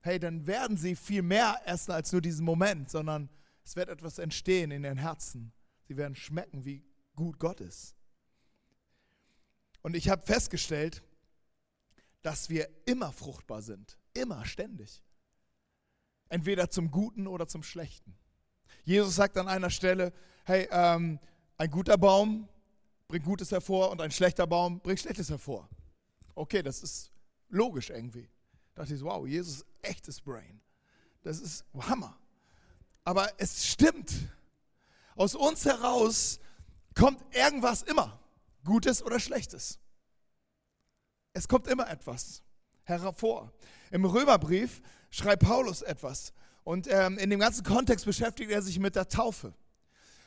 hey, 0.00 0.18
dann 0.18 0.46
werden 0.46 0.78
sie 0.78 0.96
viel 0.96 1.20
mehr 1.20 1.60
essen 1.66 1.92
als 1.92 2.10
nur 2.12 2.22
diesen 2.22 2.46
Moment, 2.46 2.88
sondern 2.88 3.28
es 3.64 3.76
wird 3.76 3.90
etwas 3.90 4.18
entstehen 4.18 4.70
in 4.70 4.82
ihren 4.82 4.96
Herzen. 4.96 5.52
Sie 5.88 5.98
werden 5.98 6.16
schmecken, 6.16 6.64
wie 6.64 6.82
gut 7.14 7.38
Gott 7.38 7.60
ist. 7.60 7.94
Und 9.82 9.94
ich 9.94 10.08
habe 10.08 10.24
festgestellt, 10.24 11.02
dass 12.22 12.48
wir 12.48 12.66
immer 12.86 13.12
fruchtbar 13.12 13.60
sind. 13.60 13.98
Immer, 14.14 14.44
ständig. 14.46 15.02
Entweder 16.28 16.70
zum 16.70 16.90
Guten 16.90 17.26
oder 17.26 17.46
zum 17.46 17.62
Schlechten. 17.62 18.16
Jesus 18.84 19.16
sagt 19.16 19.36
an 19.36 19.48
einer 19.48 19.70
Stelle, 19.70 20.12
hey, 20.44 20.68
ähm, 20.70 21.18
ein 21.58 21.70
guter 21.70 21.98
Baum 21.98 22.48
bringt 23.08 23.24
Gutes 23.24 23.50
hervor 23.50 23.90
und 23.90 24.00
ein 24.00 24.10
schlechter 24.10 24.46
Baum 24.46 24.80
bringt 24.80 25.00
Schlechtes 25.00 25.28
hervor. 25.30 25.68
Okay, 26.34 26.62
das 26.62 26.82
ist 26.82 27.12
logisch 27.48 27.90
irgendwie. 27.90 28.28
Da 28.74 28.82
dachte 28.82 28.94
ich, 28.94 29.00
so, 29.00 29.06
wow, 29.06 29.26
Jesus 29.26 29.64
echtes 29.82 30.20
Brain. 30.20 30.60
Das 31.22 31.40
ist 31.40 31.64
Hammer. 31.78 32.18
Aber 33.04 33.28
es 33.38 33.66
stimmt. 33.66 34.12
Aus 35.14 35.34
uns 35.34 35.64
heraus 35.64 36.40
kommt 36.94 37.22
irgendwas 37.34 37.82
immer. 37.82 38.18
Gutes 38.64 39.02
oder 39.02 39.20
Schlechtes. 39.20 39.78
Es 41.32 41.46
kommt 41.48 41.66
immer 41.66 41.88
etwas. 41.88 42.42
Hervor. 42.84 43.52
Im 43.90 44.04
Römerbrief 44.04 44.80
schreibt 45.10 45.44
Paulus 45.44 45.82
etwas. 45.82 46.32
Und 46.64 46.88
ähm, 46.90 47.18
in 47.18 47.30
dem 47.30 47.40
ganzen 47.40 47.62
Kontext 47.62 48.06
beschäftigt 48.06 48.50
er 48.50 48.62
sich 48.62 48.78
mit 48.78 48.96
der 48.96 49.08
Taufe. 49.08 49.52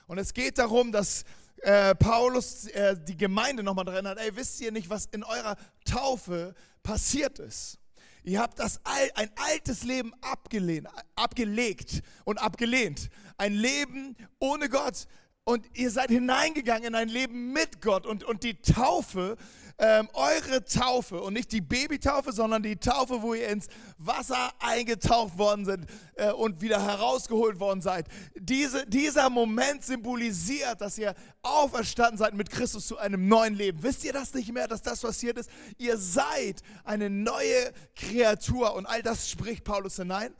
Und 0.08 0.20
es 0.20 0.34
geht 0.34 0.58
darum, 0.58 0.92
dass 0.92 1.24
äh, 1.58 1.96
Paulus 1.96 2.68
äh, 2.68 2.96
die 2.98 3.18
Gemeinde 3.18 3.64
nochmal 3.64 3.86
daran 3.86 4.06
erinnert, 4.06 4.26
ey, 4.26 4.36
wisst 4.36 4.62
ihr 4.62 4.72
nicht, 4.72 4.90
was 4.90 5.06
in 5.08 5.24
eurer 5.24 5.56
Taufe 5.86 6.54
passiert 6.84 7.40
ist? 7.40 7.80
Ihr 8.24 8.42
habt 8.42 8.60
das 8.60 8.82
ein 8.84 9.32
altes 9.36 9.84
Leben 9.84 10.14
abgelehnt, 10.20 10.88
abgelegt 11.16 12.02
und 12.26 12.38
abgelehnt. 12.38 13.10
Ein 13.38 13.54
Leben 13.54 14.18
ohne 14.40 14.68
Gott. 14.68 15.08
Und 15.48 15.66
ihr 15.76 15.92
seid 15.92 16.10
hineingegangen 16.10 16.90
in 16.90 16.96
ein 16.96 17.08
Leben 17.08 17.54
mit 17.54 17.82
Gott. 17.82 18.06
Und, 18.06 18.26
und 18.26 18.44
die 18.44 18.62
Taufe 18.62 19.38
ähm, 19.78 20.10
eure 20.12 20.66
Taufe 20.66 21.22
und 21.22 21.32
nicht 21.32 21.54
die 21.54 21.62
Babytaufe, 21.62 22.34
sondern 22.34 22.64
die 22.64 22.76
Taufe, 22.76 23.22
wo 23.22 23.34
ihr 23.34 23.48
ins 23.48 23.68
Wasser 23.98 24.52
eingetaucht 24.60 25.38
worden 25.38 25.64
seid 25.64 25.80
äh, 26.16 26.34
und 26.34 26.60
wieder 26.60 26.84
herausgeholt 26.84 27.62
worden 27.62 27.80
seid. 27.80 28.08
Diese, 28.36 28.86
dieser 28.88 29.30
Moment 29.30 29.86
symbolisiert, 29.86 30.82
dass 30.82 30.98
ihr 30.98 31.16
auferstanden 31.44 32.18
seid 32.18 32.34
mit 32.34 32.50
Christus 32.50 32.86
zu 32.86 32.98
einem 32.98 33.30
neuen 33.30 33.54
Leben. 33.54 33.82
Wisst 33.84 34.04
ihr 34.04 34.12
das 34.12 34.34
nicht 34.34 34.52
mehr, 34.52 34.68
dass 34.68 34.82
das 34.82 35.00
passiert 35.00 35.38
ist? 35.38 35.50
Ihr 35.78 35.98
seid 35.98 36.62
eine 36.84 37.10
neue 37.10 37.72
Kreatur 37.96 38.76
und 38.76 38.86
all 38.86 39.02
das 39.02 39.30
spricht 39.30 39.64
Paulus 39.64 39.96
hinein 39.96 40.34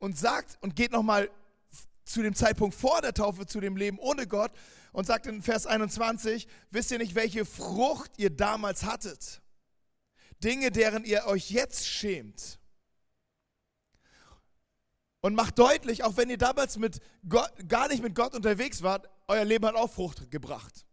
und 0.00 0.18
sagt 0.18 0.58
und 0.60 0.76
geht 0.76 0.92
nochmal 0.92 1.30
zu 2.04 2.22
dem 2.22 2.34
Zeitpunkt 2.34 2.74
vor 2.74 3.00
der 3.02 3.14
Taufe, 3.14 3.46
zu 3.46 3.60
dem 3.60 3.76
Leben 3.76 3.98
ohne 3.98 4.26
Gott 4.26 4.52
und 4.92 5.06
sagt 5.06 5.26
in 5.26 5.42
Vers 5.42 5.66
21, 5.66 6.48
wisst 6.70 6.90
ihr 6.90 6.98
nicht, 6.98 7.14
welche 7.14 7.44
Frucht 7.44 8.12
ihr 8.16 8.30
damals 8.30 8.84
hattet? 8.84 9.40
Dinge, 10.42 10.70
deren 10.70 11.04
ihr 11.04 11.26
euch 11.26 11.50
jetzt 11.50 11.86
schämt. 11.86 12.58
Und 15.20 15.34
macht 15.34 15.58
deutlich, 15.58 16.02
auch 16.02 16.16
wenn 16.16 16.30
ihr 16.30 16.38
damals 16.38 16.78
mit 16.78 17.00
Gott, 17.28 17.52
gar 17.68 17.88
nicht 17.88 18.02
mit 18.02 18.14
Gott 18.14 18.34
unterwegs 18.34 18.82
wart, 18.82 19.08
euer 19.28 19.44
Leben 19.44 19.66
hat 19.66 19.74
auch 19.74 19.92
Frucht 19.92 20.30
gebracht. 20.30 20.86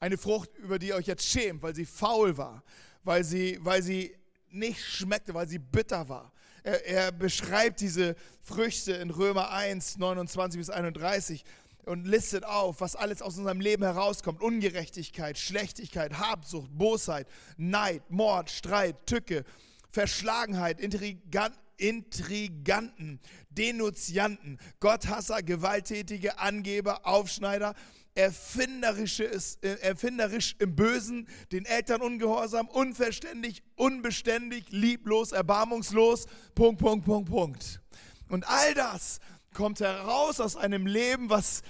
Eine 0.00 0.18
Frucht, 0.18 0.50
über 0.58 0.78
die 0.78 0.88
ihr 0.88 0.96
euch 0.96 1.06
jetzt 1.06 1.24
schämt, 1.24 1.62
weil 1.62 1.74
sie 1.74 1.86
faul 1.86 2.36
war, 2.36 2.64
weil 3.04 3.22
sie, 3.22 3.58
weil 3.60 3.80
sie 3.80 4.16
nicht 4.48 4.84
schmeckte, 4.84 5.34
weil 5.34 5.48
sie 5.48 5.58
bitter 5.58 6.08
war. 6.08 6.32
Er, 6.64 6.86
er 6.86 7.12
beschreibt 7.12 7.80
diese 7.80 8.16
Früchte 8.40 8.92
in 8.92 9.10
Römer 9.10 9.50
1, 9.50 9.98
29 9.98 10.58
bis 10.58 10.70
31 10.70 11.44
und 11.84 12.06
listet 12.06 12.44
auf, 12.44 12.80
was 12.80 12.96
alles 12.96 13.20
aus 13.20 13.36
unserem 13.36 13.60
Leben 13.60 13.84
herauskommt. 13.84 14.40
Ungerechtigkeit, 14.40 15.38
Schlechtigkeit, 15.38 16.18
Habsucht, 16.18 16.70
Bosheit, 16.72 17.28
Neid, 17.58 18.02
Mord, 18.10 18.50
Streit, 18.50 19.06
Tücke, 19.06 19.44
Verschlagenheit, 19.90 20.80
Intrigant, 20.80 21.54
Intriganten, 21.76 23.20
Denunzianten, 23.50 24.58
Gotthasser, 24.80 25.42
Gewalttätige, 25.42 26.38
Angeber, 26.38 27.06
Aufschneider, 27.06 27.74
erfinderische 28.14 29.24
ist, 29.24 29.64
äh, 29.64 29.74
erfinderisch 29.80 30.56
im 30.58 30.76
Bösen, 30.76 31.28
den 31.52 31.64
Eltern 31.64 32.00
ungehorsam, 32.00 32.68
unverständlich, 32.68 33.62
unbeständig, 33.76 34.70
lieblos, 34.70 35.32
erbarmungslos, 35.32 36.26
Punkt, 36.54 36.80
Punkt, 36.80 37.04
Punkt, 37.04 37.30
Punkt. 37.30 37.80
Und 38.28 38.48
all 38.48 38.74
das 38.74 39.18
kommt 39.52 39.80
heraus 39.80 40.40
aus 40.40 40.56
einem 40.56 40.86
Leben, 40.86 41.30
was 41.30 41.62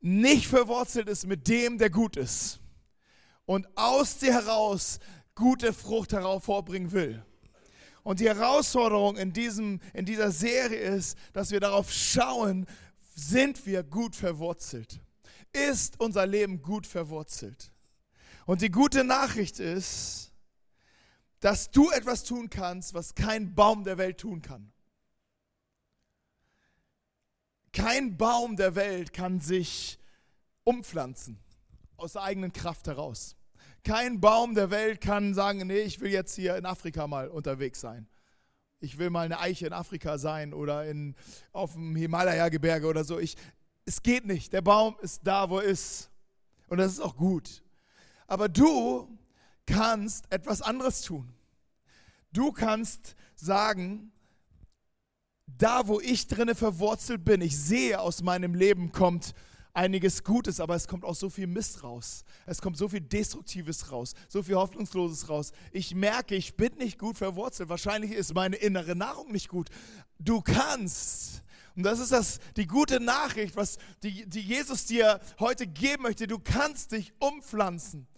nicht 0.00 0.46
verwurzelt 0.46 1.08
ist 1.08 1.26
mit 1.26 1.48
dem, 1.48 1.78
der 1.78 1.90
gut 1.90 2.16
ist. 2.16 2.60
Und 3.44 3.66
aus 3.76 4.18
dir 4.18 4.32
heraus 4.32 4.98
gute 5.34 5.72
Frucht 5.72 6.12
hervorbringen 6.12 6.92
will. 6.92 7.24
Und 8.02 8.20
die 8.20 8.28
Herausforderung 8.28 9.16
in, 9.16 9.32
diesem, 9.32 9.80
in 9.92 10.04
dieser 10.04 10.30
Serie 10.30 10.78
ist, 10.78 11.18
dass 11.32 11.50
wir 11.50 11.60
darauf 11.60 11.92
schauen, 11.92 12.66
sind 13.14 13.66
wir 13.66 13.82
gut 13.82 14.14
verwurzelt? 14.14 15.00
Ist 15.56 15.98
unser 16.00 16.26
Leben 16.26 16.60
gut 16.60 16.86
verwurzelt? 16.86 17.72
Und 18.44 18.60
die 18.60 18.70
gute 18.70 19.04
Nachricht 19.04 19.58
ist, 19.58 20.32
dass 21.40 21.70
du 21.70 21.90
etwas 21.90 22.24
tun 22.24 22.50
kannst, 22.50 22.92
was 22.92 23.14
kein 23.14 23.54
Baum 23.54 23.82
der 23.84 23.96
Welt 23.96 24.18
tun 24.18 24.42
kann. 24.42 24.70
Kein 27.72 28.16
Baum 28.16 28.56
der 28.56 28.74
Welt 28.74 29.12
kann 29.12 29.40
sich 29.40 29.98
umpflanzen 30.64 31.38
aus 31.96 32.12
der 32.12 32.22
eigenen 32.22 32.52
Kraft 32.52 32.86
heraus. 32.86 33.36
Kein 33.82 34.20
Baum 34.20 34.54
der 34.54 34.70
Welt 34.70 35.00
kann 35.00 35.32
sagen, 35.32 35.66
nee, 35.66 35.80
ich 35.80 36.00
will 36.00 36.10
jetzt 36.10 36.34
hier 36.34 36.56
in 36.56 36.66
Afrika 36.66 37.06
mal 37.06 37.28
unterwegs 37.28 37.80
sein. 37.80 38.08
Ich 38.80 38.98
will 38.98 39.08
mal 39.10 39.24
eine 39.24 39.40
Eiche 39.40 39.66
in 39.66 39.72
Afrika 39.72 40.18
sein 40.18 40.52
oder 40.52 40.84
in, 40.84 41.14
auf 41.52 41.72
dem 41.72 41.96
Himalaya-Gebirge 41.96 42.86
oder 42.86 43.04
so. 43.04 43.18
Ich, 43.18 43.36
es 43.86 44.02
geht 44.02 44.26
nicht. 44.26 44.52
Der 44.52 44.60
Baum 44.60 44.96
ist 45.00 45.20
da, 45.24 45.48
wo 45.48 45.58
er 45.58 45.64
ist. 45.64 46.10
Und 46.68 46.78
das 46.78 46.92
ist 46.92 47.00
auch 47.00 47.16
gut. 47.16 47.62
Aber 48.26 48.48
du 48.48 49.08
kannst 49.64 50.30
etwas 50.30 50.60
anderes 50.60 51.02
tun. 51.02 51.32
Du 52.32 52.52
kannst 52.52 53.14
sagen, 53.36 54.12
da, 55.46 55.86
wo 55.86 56.00
ich 56.00 56.26
drinne 56.26 56.54
verwurzelt 56.54 57.24
bin, 57.24 57.40
ich 57.40 57.56
sehe 57.56 58.00
aus 58.00 58.22
meinem 58.22 58.54
Leben 58.54 58.92
kommt 58.92 59.32
einiges 59.72 60.24
Gutes, 60.24 60.58
aber 60.58 60.74
es 60.74 60.88
kommt 60.88 61.04
auch 61.04 61.14
so 61.14 61.30
viel 61.30 61.46
Mist 61.46 61.84
raus. 61.84 62.24
Es 62.46 62.60
kommt 62.60 62.76
so 62.76 62.88
viel 62.88 63.00
Destruktives 63.00 63.92
raus, 63.92 64.14
so 64.28 64.42
viel 64.42 64.56
Hoffnungsloses 64.56 65.28
raus. 65.28 65.52
Ich 65.70 65.94
merke, 65.94 66.34
ich 66.34 66.56
bin 66.56 66.74
nicht 66.78 66.98
gut 66.98 67.16
verwurzelt. 67.16 67.68
Wahrscheinlich 67.68 68.12
ist 68.12 68.34
meine 68.34 68.56
innere 68.56 68.96
Nahrung 68.96 69.30
nicht 69.30 69.48
gut. 69.48 69.68
Du 70.18 70.40
kannst. 70.40 71.42
Und 71.76 71.82
das 71.82 71.98
ist 72.00 72.10
das, 72.10 72.38
die 72.56 72.66
gute 72.66 72.98
Nachricht, 73.00 73.54
was 73.54 73.76
die, 74.02 74.26
die 74.26 74.40
Jesus 74.40 74.86
dir 74.86 75.20
heute 75.38 75.66
geben 75.66 76.04
möchte. 76.04 76.26
Du 76.26 76.38
kannst 76.38 76.92
dich 76.92 77.12
umpflanzen 77.18 78.08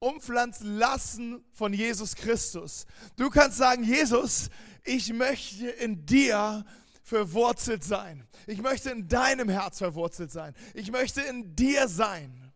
umpflanzen 0.00 0.76
lassen 0.76 1.44
von 1.52 1.72
Jesus 1.72 2.14
Christus. 2.14 2.86
Du 3.16 3.30
kannst 3.30 3.58
sagen, 3.58 3.82
Jesus, 3.82 4.48
ich 4.84 5.12
möchte 5.12 5.68
in 5.68 6.06
dir 6.06 6.64
verwurzelt 7.02 7.82
sein. 7.82 8.26
Ich 8.46 8.60
möchte 8.60 8.90
in 8.90 9.08
deinem 9.08 9.48
Herz 9.48 9.78
verwurzelt 9.78 10.30
sein. 10.30 10.54
Ich 10.74 10.90
möchte 10.90 11.22
in 11.22 11.56
dir 11.56 11.88
sein. 11.88 12.52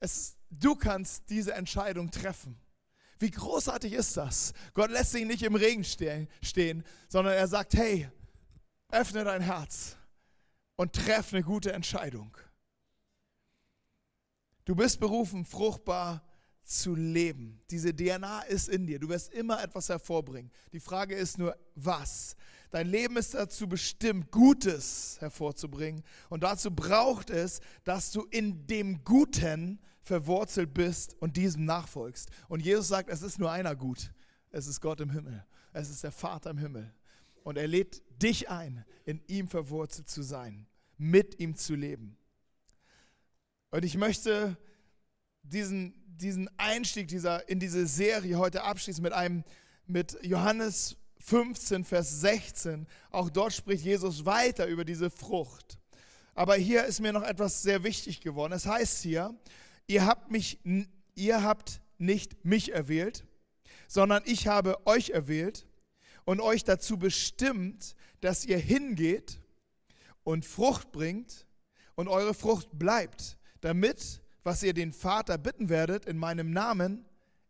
Es, 0.00 0.36
du 0.50 0.74
kannst 0.74 1.30
diese 1.30 1.54
Entscheidung 1.54 2.10
treffen. 2.10 2.60
Wie 3.18 3.30
großartig 3.30 3.92
ist 3.92 4.16
das? 4.16 4.52
Gott 4.74 4.90
lässt 4.90 5.12
sich 5.12 5.24
nicht 5.24 5.44
im 5.44 5.54
Regen 5.54 5.84
stehen 5.84 6.84
sondern 7.08 7.34
er 7.34 7.46
sagt, 7.46 7.74
hey, 7.74 8.10
öffne 8.92 9.24
dein 9.24 9.42
Herz 9.42 9.96
und 10.76 10.92
treff 10.92 11.32
eine 11.32 11.42
gute 11.42 11.72
Entscheidung. 11.72 12.36
Du 14.64 14.76
bist 14.76 15.00
berufen, 15.00 15.44
fruchtbar 15.44 16.22
zu 16.62 16.94
leben. 16.94 17.60
Diese 17.70 17.94
DNA 17.94 18.42
ist 18.42 18.68
in 18.68 18.86
dir. 18.86 19.00
Du 19.00 19.08
wirst 19.08 19.32
immer 19.32 19.62
etwas 19.62 19.88
hervorbringen. 19.88 20.52
Die 20.72 20.80
Frage 20.80 21.14
ist 21.14 21.38
nur, 21.38 21.56
was? 21.74 22.36
Dein 22.70 22.86
Leben 22.86 23.16
ist 23.16 23.34
dazu 23.34 23.68
bestimmt, 23.68 24.30
Gutes 24.30 25.16
hervorzubringen. 25.20 26.04
Und 26.30 26.44
dazu 26.44 26.70
braucht 26.70 27.30
es, 27.30 27.60
dass 27.84 28.12
du 28.12 28.22
in 28.30 28.66
dem 28.66 29.02
Guten 29.04 29.80
verwurzelt 30.00 30.72
bist 30.72 31.16
und 31.20 31.36
diesem 31.36 31.64
nachfolgst. 31.64 32.30
Und 32.48 32.60
Jesus 32.60 32.88
sagt, 32.88 33.10
es 33.10 33.22
ist 33.22 33.38
nur 33.38 33.50
einer 33.50 33.74
gut. 33.74 34.12
Es 34.50 34.66
ist 34.66 34.80
Gott 34.80 35.00
im 35.00 35.10
Himmel. 35.10 35.44
Es 35.72 35.90
ist 35.90 36.04
der 36.04 36.12
Vater 36.12 36.50
im 36.50 36.58
Himmel. 36.58 36.92
Und 37.44 37.56
er 37.56 37.66
lädt 37.66 38.02
dich 38.22 38.50
ein, 38.50 38.84
in 39.04 39.20
ihm 39.26 39.48
verwurzelt 39.48 40.08
zu 40.08 40.22
sein, 40.22 40.66
mit 40.96 41.40
ihm 41.40 41.56
zu 41.56 41.74
leben. 41.74 42.16
Und 43.70 43.84
ich 43.84 43.96
möchte 43.96 44.56
diesen, 45.42 45.94
diesen 46.06 46.48
Einstieg 46.58 47.08
dieser, 47.08 47.48
in 47.48 47.58
diese 47.58 47.86
Serie 47.86 48.38
heute 48.38 48.62
abschließen 48.62 49.02
mit 49.02 49.12
einem, 49.12 49.44
mit 49.86 50.18
Johannes 50.22 50.96
15, 51.20 51.84
Vers 51.84 52.20
16. 52.20 52.86
Auch 53.10 53.30
dort 53.30 53.52
spricht 53.52 53.84
Jesus 53.84 54.24
weiter 54.24 54.66
über 54.66 54.84
diese 54.84 55.10
Frucht. 55.10 55.78
Aber 56.34 56.54
hier 56.54 56.84
ist 56.84 57.00
mir 57.00 57.12
noch 57.12 57.22
etwas 57.22 57.62
sehr 57.62 57.84
wichtig 57.84 58.20
geworden. 58.20 58.52
Es 58.52 58.66
heißt 58.66 59.02
hier, 59.02 59.34
ihr 59.86 60.06
habt 60.06 60.30
mich, 60.30 60.58
ihr 61.14 61.42
habt 61.42 61.80
nicht 61.98 62.44
mich 62.44 62.72
erwählt, 62.72 63.24
sondern 63.86 64.22
ich 64.26 64.46
habe 64.46 64.86
euch 64.86 65.10
erwählt 65.10 65.66
und 66.24 66.40
euch 66.40 66.64
dazu 66.64 66.98
bestimmt, 66.98 67.94
dass 68.20 68.44
ihr 68.44 68.58
hingeht 68.58 69.40
und 70.24 70.44
Frucht 70.44 70.92
bringt 70.92 71.46
und 71.94 72.08
eure 72.08 72.34
Frucht 72.34 72.68
bleibt, 72.78 73.38
damit 73.60 74.22
was 74.44 74.62
ihr 74.62 74.74
den 74.74 74.92
Vater 74.92 75.38
bitten 75.38 75.68
werdet 75.68 76.06
in 76.06 76.18
meinem 76.18 76.50
Namen, 76.50 77.04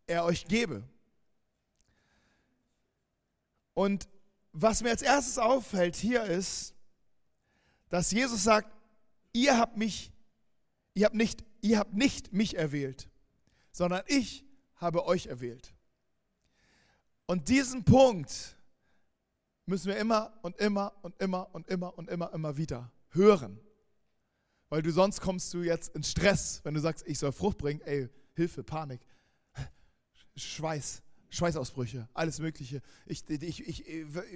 er 0.06 0.24
euch 0.24 0.46
gebe. 0.46 0.87
Und 3.74 4.08
was 4.52 4.82
mir 4.82 4.90
als 4.90 5.02
erstes 5.02 5.38
auffällt 5.38 5.96
hier 5.96 6.24
ist, 6.24 6.74
dass 7.88 8.11
Jesus 8.11 8.44
sagt, 8.44 8.70
ihr 9.32 9.56
habt 9.56 9.76
mich, 9.76 10.12
ihr 10.94 11.06
habt 11.06 11.14
nicht, 11.14 11.44
ihr 11.62 11.78
habt 11.78 11.94
nicht 11.94 12.32
mich 12.32 12.56
erwählt, 12.56 13.08
sondern 13.70 14.02
ich 14.06 14.44
habe 14.76 15.06
euch 15.06 15.26
erwählt. 15.26 15.74
Und 17.26 17.48
diesen 17.48 17.85
Punkt 17.85 18.56
müssen 19.72 19.87
wir 19.87 19.96
immer 19.96 20.38
und 20.42 20.58
immer 20.58 20.92
und 21.00 21.18
immer 21.18 21.48
und 21.54 21.66
immer 21.66 21.96
und 21.96 22.11
immer, 22.11 22.30
immer 22.35 22.58
wieder 22.58 22.92
hören. 23.08 23.58
Weil 24.68 24.82
du 24.82 24.92
sonst 24.92 25.22
kommst 25.22 25.54
du 25.54 25.62
jetzt 25.62 25.94
in 25.94 26.02
Stress, 26.02 26.61
wenn 26.62 26.74
du 26.74 26.80
sagst, 26.80 27.06
ich 27.06 27.18
soll 27.18 27.32
Frucht 27.32 27.56
bringen. 27.56 27.80
Ey, 27.80 28.11
Hilfe, 28.35 28.62
Panik, 28.62 29.00
Schweiß, 30.37 31.02
Schweißausbrüche, 31.30 32.06
alles 32.12 32.38
Mögliche. 32.38 32.82
Ich, 33.06 33.26
ich, 33.30 33.66
ich, 33.66 33.85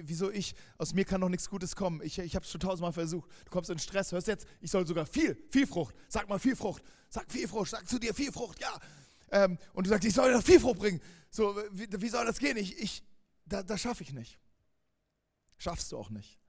wieso 0.01 0.31
ich? 0.31 0.55
Aus 0.79 0.95
mir 0.95 1.05
kann 1.05 1.21
noch 1.21 1.29
nichts 1.29 1.47
Gutes 1.51 1.75
kommen. 1.75 2.01
Ich, 2.01 2.17
ich 2.17 2.35
habe 2.35 2.43
es 2.43 2.51
schon 2.51 2.61
tausendmal 2.61 2.93
versucht. 2.93 3.29
Du 3.45 3.51
kommst 3.51 3.69
in 3.69 3.77
Stress, 3.77 4.11
hörst 4.11 4.25
jetzt, 4.25 4.47
ich 4.59 4.71
soll 4.71 4.87
sogar 4.87 5.05
viel, 5.05 5.37
viel 5.51 5.67
Frucht. 5.67 5.93
Sag 6.07 6.27
mal 6.27 6.39
viel 6.39 6.55
Frucht. 6.55 6.81
Sag 7.09 7.31
viel 7.31 7.47
Frucht, 7.47 7.69
sag 7.69 7.87
zu 7.87 7.99
dir 7.99 8.15
viel 8.15 8.31
Frucht, 8.31 8.59
ja. 8.59 8.75
Ähm, 9.29 9.59
und 9.73 9.85
du 9.85 9.91
sagst, 9.91 10.07
ich 10.07 10.15
soll 10.15 10.33
noch 10.33 10.41
viel 10.41 10.59
Frucht 10.59 10.79
bringen. 10.79 10.99
So, 11.29 11.55
wie, 11.73 11.87
wie 11.91 12.09
soll 12.09 12.25
das 12.25 12.39
gehen? 12.39 12.57
Ich, 12.57 12.79
ich, 12.79 13.03
da, 13.45 13.61
das 13.61 13.81
schaffe 13.81 14.01
ich 14.01 14.13
nicht. 14.13 14.39
Schaffst 15.57 15.91
du 15.91 15.97
auch 15.97 16.09
nicht. 16.09 16.39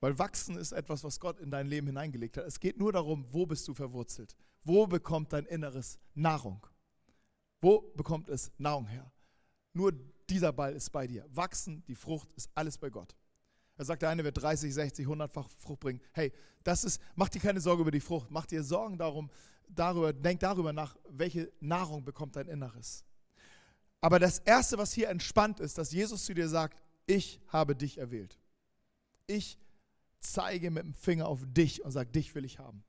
Weil 0.00 0.18
wachsen 0.18 0.56
ist 0.56 0.72
etwas, 0.72 1.04
was 1.04 1.20
Gott 1.20 1.38
in 1.40 1.50
dein 1.50 1.66
Leben 1.66 1.86
hineingelegt 1.86 2.38
hat. 2.38 2.46
Es 2.46 2.58
geht 2.58 2.78
nur 2.78 2.92
darum, 2.92 3.26
wo 3.30 3.44
bist 3.44 3.68
du 3.68 3.74
verwurzelt? 3.74 4.34
Wo 4.64 4.86
bekommt 4.86 5.32
dein 5.32 5.46
Inneres 5.46 5.98
Nahrung? 6.14 6.66
Wo 7.60 7.92
bekommt 7.94 8.28
es 8.28 8.50
Nahrung 8.56 8.86
her? 8.86 9.12
Nur 9.74 9.92
dieser 10.28 10.52
Ball 10.52 10.74
ist 10.74 10.90
bei 10.90 11.06
dir. 11.06 11.26
Wachsen, 11.30 11.84
die 11.86 11.94
Frucht 11.94 12.32
ist 12.32 12.50
alles 12.54 12.78
bei 12.78 12.88
Gott. 12.88 13.14
Er 13.76 13.84
sagt, 13.84 14.02
der 14.02 14.10
eine 14.10 14.24
wird 14.24 14.40
30, 14.40 14.72
60, 14.72 15.06
100-fach 15.06 15.48
Frucht 15.56 15.80
bringen. 15.80 16.00
Hey, 16.12 16.32
das 16.64 16.84
ist, 16.84 17.00
mach 17.14 17.28
dir 17.28 17.40
keine 17.40 17.60
Sorge 17.60 17.82
über 17.82 17.90
die 17.90 18.00
Frucht. 18.00 18.30
Mach 18.30 18.46
dir 18.46 18.62
Sorgen 18.62 18.98
darum, 18.98 19.30
darüber, 19.68 20.12
denk 20.12 20.40
darüber 20.40 20.72
nach, 20.72 20.96
welche 21.08 21.52
Nahrung 21.60 22.04
bekommt 22.04 22.36
dein 22.36 22.48
Inneres. 22.48 23.04
Aber 24.00 24.18
das 24.18 24.38
Erste, 24.40 24.78
was 24.78 24.92
hier 24.92 25.08
entspannt 25.08 25.60
ist, 25.60 25.76
dass 25.76 25.92
Jesus 25.92 26.24
zu 26.24 26.34
dir 26.34 26.48
sagt, 26.48 26.79
ich 27.10 27.40
habe 27.48 27.74
dich 27.74 27.98
erwählt. 27.98 28.38
Ich 29.26 29.58
zeige 30.20 30.70
mit 30.70 30.84
dem 30.84 30.94
Finger 30.94 31.26
auf 31.26 31.40
dich 31.44 31.84
und 31.84 31.90
sage, 31.90 32.10
dich 32.10 32.34
will 32.34 32.44
ich 32.44 32.58
haben. 32.60 32.84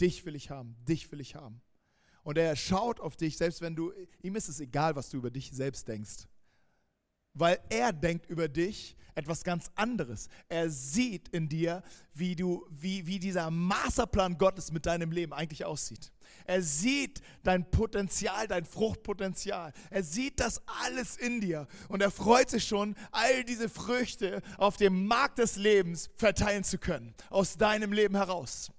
Dich 0.00 0.24
will 0.24 0.36
ich 0.36 0.50
haben, 0.50 0.76
dich 0.88 1.10
will 1.10 1.20
ich 1.20 1.34
haben. 1.34 1.60
Und 2.22 2.38
er 2.38 2.54
schaut 2.56 3.00
auf 3.00 3.16
dich, 3.16 3.36
selbst 3.36 3.60
wenn 3.60 3.74
du, 3.74 3.92
ihm 4.22 4.36
ist 4.36 4.48
es 4.48 4.60
egal, 4.60 4.94
was 4.94 5.10
du 5.10 5.16
über 5.16 5.30
dich 5.30 5.50
selbst 5.50 5.88
denkst. 5.88 6.28
Weil 7.34 7.58
er 7.68 7.92
denkt 7.92 8.26
über 8.26 8.48
dich 8.48 8.96
etwas 9.16 9.42
ganz 9.42 9.70
anderes. 9.74 10.28
Er 10.48 10.70
sieht 10.70 11.28
in 11.30 11.48
dir, 11.48 11.82
wie, 12.12 12.36
du, 12.36 12.64
wie, 12.70 13.06
wie 13.06 13.18
dieser 13.18 13.50
Masterplan 13.50 14.38
Gottes 14.38 14.70
mit 14.70 14.86
deinem 14.86 15.10
Leben 15.10 15.32
eigentlich 15.32 15.64
aussieht. 15.64 16.12
Er 16.46 16.62
sieht 16.62 17.20
dein 17.42 17.70
Potenzial, 17.70 18.46
dein 18.48 18.64
Fruchtpotenzial. 18.64 19.72
Er 19.90 20.02
sieht 20.02 20.40
das 20.40 20.62
alles 20.82 21.16
in 21.16 21.40
dir. 21.40 21.66
Und 21.88 22.02
er 22.02 22.10
freut 22.10 22.50
sich 22.50 22.66
schon, 22.66 22.94
all 23.12 23.44
diese 23.44 23.68
Früchte 23.68 24.42
auf 24.58 24.76
dem 24.76 25.06
Markt 25.06 25.38
des 25.38 25.56
Lebens 25.56 26.10
verteilen 26.16 26.64
zu 26.64 26.78
können. 26.78 27.14
Aus 27.30 27.56
deinem 27.56 27.92
Leben 27.92 28.16
heraus. 28.16 28.70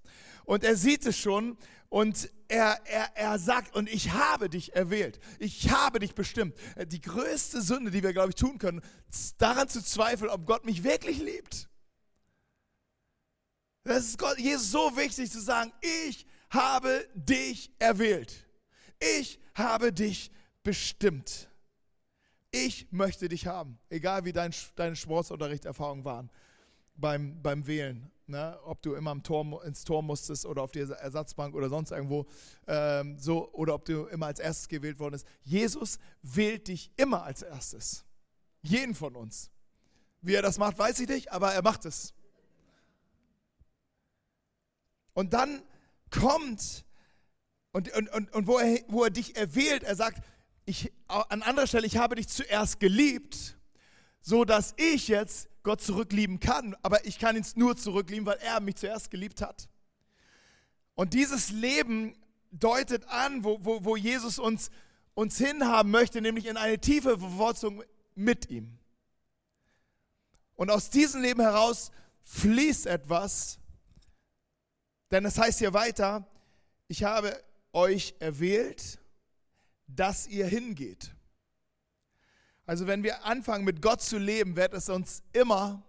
Und 0.45 0.63
er 0.63 0.75
sieht 0.75 1.05
es 1.05 1.17
schon 1.17 1.57
und 1.89 2.29
er, 2.47 2.79
er, 2.85 3.15
er 3.15 3.39
sagt, 3.39 3.75
und 3.75 3.89
ich 3.89 4.11
habe 4.11 4.49
dich 4.49 4.75
erwählt. 4.75 5.19
Ich 5.39 5.71
habe 5.71 5.99
dich 5.99 6.13
bestimmt. 6.13 6.55
Die 6.87 7.01
größte 7.01 7.61
Sünde, 7.61 7.91
die 7.91 8.03
wir, 8.03 8.13
glaube 8.13 8.29
ich, 8.29 8.35
tun 8.35 8.57
können, 8.57 8.81
daran 9.37 9.67
zu 9.69 9.83
zweifeln, 9.83 10.29
ob 10.29 10.45
Gott 10.45 10.65
mich 10.65 10.83
wirklich 10.83 11.19
liebt. 11.19 11.69
Das 13.83 14.05
ist 14.05 14.17
Gott, 14.17 14.39
Jesus 14.39 14.71
so 14.71 14.97
wichtig 14.97 15.31
zu 15.31 15.39
sagen, 15.39 15.71
ich 15.81 16.25
habe 16.55 17.07
dich 17.13 17.71
erwählt. 17.77 18.47
Ich 18.99 19.39
habe 19.53 19.93
dich 19.93 20.31
bestimmt. 20.63 21.49
Ich 22.51 22.87
möchte 22.91 23.27
dich 23.27 23.47
haben, 23.47 23.77
egal 23.89 24.25
wie 24.25 24.31
dein, 24.31 24.53
deine 24.75 24.95
Sportsunterrichterfahrungen 24.95 26.05
waren 26.05 26.31
beim, 26.95 27.41
beim 27.41 27.67
Wählen. 27.67 28.11
Ne? 28.27 28.57
Ob 28.63 28.81
du 28.81 28.95
immer 28.95 29.11
im 29.11 29.21
Tor, 29.21 29.63
ins 29.65 29.83
Tor 29.83 30.01
musstest 30.01 30.45
oder 30.45 30.63
auf 30.63 30.71
die 30.71 30.79
Ersatzbank 30.79 31.53
oder 31.53 31.69
sonst 31.69 31.91
irgendwo, 31.91 32.25
ähm, 32.67 33.19
so, 33.19 33.51
oder 33.51 33.75
ob 33.75 33.85
du 33.85 34.05
immer 34.05 34.27
als 34.27 34.39
erstes 34.39 34.67
gewählt 34.67 34.99
worden 34.99 35.13
bist. 35.13 35.27
Jesus 35.43 35.99
wählt 36.21 36.67
dich 36.67 36.91
immer 36.95 37.23
als 37.23 37.41
erstes. 37.41 38.05
Jeden 38.61 38.95
von 38.95 39.15
uns. 39.15 39.51
Wie 40.21 40.33
er 40.33 40.41
das 40.41 40.57
macht, 40.57 40.79
weiß 40.79 40.99
ich 41.01 41.07
nicht, 41.07 41.31
aber 41.31 41.53
er 41.53 41.61
macht 41.61 41.85
es. 41.85 42.13
Und 45.13 45.33
dann 45.33 45.61
kommt 46.19 46.85
und, 47.71 47.91
und, 47.93 48.09
und, 48.09 48.33
und 48.33 48.47
wo, 48.47 48.57
er, 48.57 48.79
wo 48.87 49.03
er 49.03 49.09
dich 49.09 49.35
erwählt, 49.35 49.83
er 49.83 49.95
sagt, 49.95 50.23
ich, 50.65 50.91
an 51.07 51.41
anderer 51.41 51.67
Stelle, 51.67 51.85
ich 51.85 51.97
habe 51.97 52.15
dich 52.15 52.27
zuerst 52.27 52.79
geliebt, 52.79 53.57
so 54.21 54.45
dass 54.45 54.73
ich 54.77 55.07
jetzt 55.07 55.49
Gott 55.63 55.81
zurücklieben 55.81 56.39
kann, 56.39 56.75
aber 56.81 57.05
ich 57.05 57.19
kann 57.19 57.35
ihn 57.35 57.45
nur 57.55 57.75
zurücklieben, 57.75 58.25
weil 58.25 58.37
er 58.37 58.59
mich 58.59 58.75
zuerst 58.75 59.11
geliebt 59.11 59.41
hat. 59.41 59.67
Und 60.95 61.13
dieses 61.13 61.51
Leben 61.51 62.15
deutet 62.51 63.07
an, 63.09 63.43
wo, 63.43 63.59
wo, 63.61 63.83
wo 63.83 63.95
Jesus 63.95 64.39
uns, 64.39 64.69
uns 65.13 65.37
hinhaben 65.37 65.91
möchte, 65.91 66.21
nämlich 66.21 66.45
in 66.45 66.57
eine 66.57 66.79
tiefe 66.79 67.19
Verwurzelung 67.19 67.83
mit 68.15 68.49
ihm. 68.49 68.79
Und 70.55 70.71
aus 70.71 70.89
diesem 70.89 71.21
Leben 71.21 71.41
heraus 71.41 71.91
fließt 72.23 72.87
etwas, 72.87 73.59
denn 75.11 75.25
es 75.25 75.37
heißt 75.37 75.59
hier 75.59 75.73
weiter, 75.73 76.27
ich 76.87 77.03
habe 77.03 77.41
euch 77.73 78.15
erwählt, 78.19 78.99
dass 79.87 80.27
ihr 80.27 80.47
hingeht. 80.47 81.13
Also 82.65 82.87
wenn 82.87 83.03
wir 83.03 83.25
anfangen 83.25 83.63
mit 83.63 83.81
Gott 83.81 84.01
zu 84.01 84.17
leben, 84.17 84.55
wird 84.55 84.73
es 84.73 84.89
uns 84.89 85.23
immer, 85.33 85.83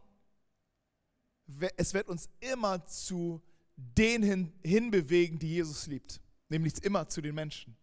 es 1.77 1.95
wird 1.95 2.09
uns 2.09 2.29
immer 2.41 2.85
zu 2.87 3.43
denen 3.77 4.53
hinbewegen, 4.63 5.39
die 5.39 5.55
Jesus 5.55 5.87
liebt. 5.87 6.21
Nämlich 6.49 6.83
immer 6.85 7.09
zu 7.09 7.21
den 7.21 7.35
Menschen. 7.35 7.77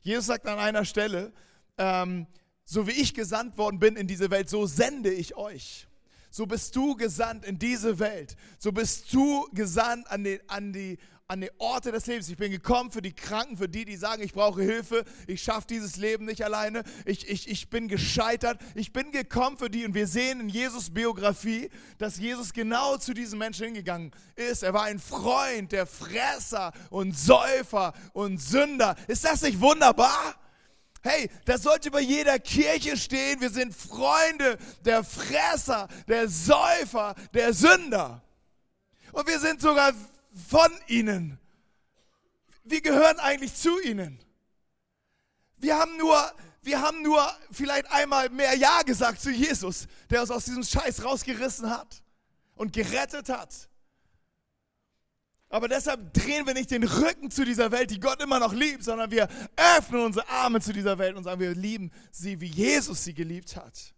Jesus 0.00 0.26
sagt 0.26 0.46
an 0.46 0.58
einer 0.58 0.84
Stelle, 0.84 1.32
ähm, 1.76 2.26
so 2.64 2.86
wie 2.86 2.92
ich 2.92 3.14
gesandt 3.14 3.56
worden 3.56 3.78
bin 3.78 3.96
in 3.96 4.06
diese 4.06 4.30
Welt, 4.30 4.48
so 4.48 4.66
sende 4.66 5.12
ich 5.12 5.36
euch 5.36 5.87
so 6.30 6.46
bist 6.46 6.74
du 6.76 6.94
gesandt 6.96 7.44
in 7.44 7.58
diese 7.58 7.98
Welt. 7.98 8.36
So 8.58 8.72
bist 8.72 9.12
du 9.12 9.48
gesandt 9.52 10.10
an 10.10 10.24
die, 10.24 10.40
an 10.48 10.72
die, 10.72 10.98
an 11.26 11.42
die 11.42 11.50
Orte 11.58 11.92
des 11.92 12.06
Lebens. 12.06 12.28
Ich 12.30 12.38
bin 12.38 12.50
gekommen 12.50 12.90
für 12.90 13.02
die 13.02 13.12
Kranken, 13.12 13.58
für 13.58 13.68
die, 13.68 13.84
die 13.84 13.96
sagen, 13.96 14.22
ich 14.22 14.32
brauche 14.32 14.62
Hilfe, 14.62 15.04
ich 15.26 15.42
schaffe 15.42 15.66
dieses 15.66 15.96
Leben 15.96 16.24
nicht 16.24 16.42
alleine, 16.42 16.84
ich, 17.04 17.28
ich, 17.28 17.48
ich 17.48 17.68
bin 17.68 17.86
gescheitert. 17.88 18.58
Ich 18.74 18.94
bin 18.94 19.12
gekommen 19.12 19.58
für 19.58 19.68
die 19.68 19.84
und 19.84 19.94
wir 19.94 20.06
sehen 20.06 20.40
in 20.40 20.48
Jesus 20.48 20.88
Biografie, 20.88 21.70
dass 21.98 22.18
Jesus 22.18 22.52
genau 22.52 22.96
zu 22.96 23.12
diesen 23.12 23.38
Menschen 23.38 23.66
hingegangen 23.66 24.10
ist. 24.36 24.62
Er 24.62 24.72
war 24.72 24.84
ein 24.84 24.98
Freund 24.98 25.72
der 25.72 25.86
Fresser 25.86 26.72
und 26.88 27.16
Säufer 27.16 27.92
und 28.14 28.40
Sünder. 28.40 28.96
Ist 29.06 29.24
das 29.24 29.42
nicht 29.42 29.60
wunderbar? 29.60 30.34
Hey, 31.08 31.30
das 31.46 31.62
sollte 31.62 31.90
bei 31.90 32.00
jeder 32.00 32.38
Kirche 32.38 32.94
stehen. 32.98 33.40
Wir 33.40 33.48
sind 33.48 33.74
Freunde 33.74 34.58
der 34.84 35.02
Fresser, 35.02 35.88
der 36.06 36.28
Säufer, 36.28 37.14
der 37.32 37.54
Sünder. 37.54 38.22
Und 39.12 39.26
wir 39.26 39.40
sind 39.40 39.62
sogar 39.62 39.94
von 40.50 40.70
ihnen. 40.86 41.38
Wir 42.62 42.82
gehören 42.82 43.18
eigentlich 43.20 43.54
zu 43.54 43.80
ihnen. 43.80 44.22
Wir 45.56 45.78
haben 45.78 45.96
nur, 45.96 46.30
wir 46.60 46.82
haben 46.82 47.00
nur 47.00 47.26
vielleicht 47.50 47.90
einmal 47.90 48.28
mehr 48.28 48.54
Ja 48.54 48.82
gesagt 48.82 49.22
zu 49.22 49.30
Jesus, 49.30 49.86
der 50.10 50.20
uns 50.20 50.30
aus 50.30 50.44
diesem 50.44 50.62
Scheiß 50.62 51.02
rausgerissen 51.04 51.70
hat 51.70 52.02
und 52.54 52.74
gerettet 52.74 53.30
hat. 53.30 53.70
Aber 55.50 55.68
deshalb 55.68 56.12
drehen 56.12 56.46
wir 56.46 56.52
nicht 56.52 56.70
den 56.70 56.84
Rücken 56.84 57.30
zu 57.30 57.44
dieser 57.44 57.72
Welt, 57.72 57.90
die 57.90 58.00
Gott 58.00 58.22
immer 58.22 58.38
noch 58.38 58.52
liebt, 58.52 58.84
sondern 58.84 59.10
wir 59.10 59.28
öffnen 59.76 60.02
unsere 60.02 60.28
Arme 60.28 60.60
zu 60.60 60.72
dieser 60.72 60.98
Welt 60.98 61.16
und 61.16 61.24
sagen, 61.24 61.40
wir 61.40 61.54
lieben 61.54 61.90
sie, 62.10 62.40
wie 62.40 62.46
Jesus 62.46 63.04
sie 63.04 63.14
geliebt 63.14 63.56
hat. 63.56 63.94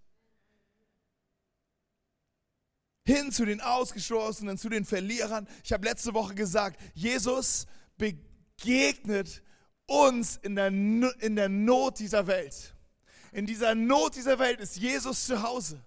Hin 3.05 3.33
zu 3.33 3.45
den 3.45 3.61
Ausgestoßenen, 3.61 4.59
zu 4.59 4.69
den 4.69 4.85
Verlierern. 4.85 5.49
Ich 5.65 5.73
habe 5.73 5.85
letzte 5.85 6.15
Woche 6.15 6.37
gesagt, 6.37 6.81
Jesus 6.95 7.67
begegnet 7.97 9.43
uns 9.87 10.37
in 10.37 10.55
der, 10.55 10.69
in 10.69 11.35
der 11.35 11.49
Not 11.49 11.99
dieser 11.99 12.29
Welt. 12.29 12.77
In 13.33 13.47
dieser 13.47 13.75
Not 13.75 14.15
dieser 14.15 14.39
Welt 14.39 14.61
ist 14.61 14.77
Jesus 14.77 15.27
zu 15.27 15.43
Hause. 15.43 15.85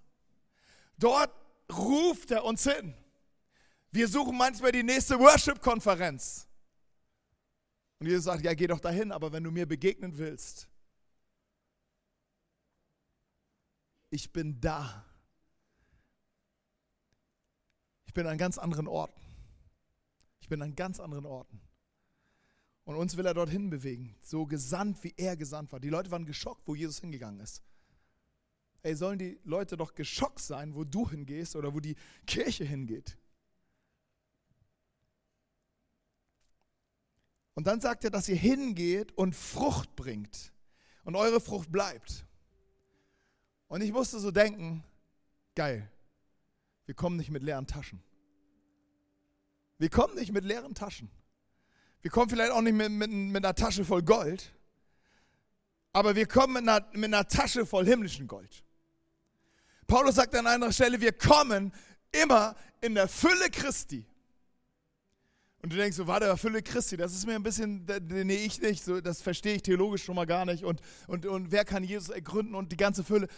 Dort 0.97 1.31
ruft 1.71 2.31
er 2.31 2.43
uns 2.43 2.63
hin. 2.69 2.93
Wir 3.93 4.07
suchen 4.07 4.35
manchmal 4.35 4.71
die 4.71 4.81
nächste 4.81 5.19
Worship-Konferenz. 5.19 6.47
Und 7.99 8.07
Jesus 8.07 8.25
sagt, 8.25 8.43
ja, 8.43 8.55
geh 8.55 8.65
doch 8.65 8.79
dahin, 8.79 9.11
aber 9.11 9.31
wenn 9.31 9.43
du 9.43 9.51
mir 9.51 9.67
begegnen 9.67 10.17
willst, 10.17 10.67
ich 14.09 14.33
bin 14.33 14.59
da. 14.59 15.05
Ich 18.07 18.15
bin 18.15 18.25
an 18.25 18.39
ganz 18.39 18.57
anderen 18.57 18.87
Orten. 18.87 19.21
Ich 20.41 20.49
bin 20.49 20.63
an 20.63 20.75
ganz 20.75 20.99
anderen 20.99 21.27
Orten. 21.27 21.61
Und 22.85 22.95
uns 22.95 23.15
will 23.15 23.27
er 23.27 23.35
dorthin 23.35 23.69
bewegen, 23.69 24.15
so 24.23 24.47
gesandt, 24.47 25.03
wie 25.03 25.13
er 25.17 25.37
gesandt 25.37 25.71
war. 25.71 25.79
Die 25.79 25.89
Leute 25.89 26.09
waren 26.09 26.25
geschockt, 26.25 26.67
wo 26.67 26.73
Jesus 26.73 26.99
hingegangen 26.99 27.41
ist. 27.41 27.61
ey, 28.81 28.95
sollen 28.95 29.19
die 29.19 29.39
Leute 29.43 29.77
doch 29.77 29.93
geschockt 29.93 30.39
sein, 30.39 30.73
wo 30.73 30.83
du 30.83 31.07
hingehst 31.07 31.55
oder 31.55 31.75
wo 31.75 31.79
die 31.79 31.95
Kirche 32.25 32.65
hingeht. 32.65 33.19
Und 37.55 37.67
dann 37.67 37.81
sagt 37.81 38.03
er, 38.03 38.09
dass 38.09 38.27
ihr 38.27 38.35
hingeht 38.35 39.11
und 39.17 39.35
Frucht 39.35 39.95
bringt 39.95 40.51
und 41.03 41.15
eure 41.15 41.39
Frucht 41.39 41.71
bleibt. 41.71 42.25
Und 43.67 43.81
ich 43.81 43.91
musste 43.91 44.19
so 44.19 44.31
denken, 44.31 44.83
geil, 45.55 45.89
wir 46.85 46.95
kommen 46.95 47.17
nicht 47.17 47.29
mit 47.29 47.43
leeren 47.43 47.67
Taschen. 47.67 48.03
Wir 49.77 49.89
kommen 49.89 50.15
nicht 50.15 50.31
mit 50.31 50.45
leeren 50.45 50.75
Taschen. 50.75 51.09
Wir 52.01 52.11
kommen 52.11 52.29
vielleicht 52.29 52.51
auch 52.51 52.61
nicht 52.61 52.73
mit, 52.73 52.91
mit, 52.91 53.11
mit 53.11 53.45
einer 53.45 53.55
Tasche 53.55 53.85
voll 53.85 54.03
Gold, 54.03 54.53
aber 55.93 56.15
wir 56.15 56.27
kommen 56.27 56.53
mit 56.53 56.67
einer, 56.67 56.85
mit 56.93 57.05
einer 57.05 57.27
Tasche 57.27 57.65
voll 57.65 57.85
himmlischen 57.85 58.27
Gold. 58.27 58.63
Paulus 59.87 60.15
sagt 60.15 60.35
an 60.35 60.47
einer 60.47 60.71
Stelle, 60.71 60.99
wir 60.99 61.13
kommen 61.13 61.71
immer 62.11 62.55
in 62.81 62.95
der 62.95 63.07
Fülle 63.07 63.49
Christi. 63.49 64.05
Und 65.63 65.71
du 65.71 65.77
denkst 65.77 65.95
so, 65.95 66.07
warte, 66.07 66.25
der 66.25 66.35
Fülle 66.35 66.61
Christi, 66.61 66.97
das 66.97 67.13
ist 67.13 67.25
mir 67.25 67.35
ein 67.35 67.41
bisschen, 67.41 67.87
nee, 68.09 68.35
ich 68.35 68.59
nicht, 68.61 68.83
so, 68.83 68.99
das 68.99 69.21
verstehe 69.21 69.55
ich 69.55 69.61
theologisch 69.63 70.03
schon 70.03 70.15
mal 70.15 70.25
gar 70.25 70.43
nicht. 70.43 70.65
Und, 70.65 70.81
und, 71.07 71.25
und 71.25 71.53
wer 71.53 71.63
kann 71.63 71.85
Jesus 71.85 72.09
ergründen 72.09 72.53
und 72.53 72.73
die 72.73 72.77
ganze 72.77 73.01
Fülle? 73.01 73.29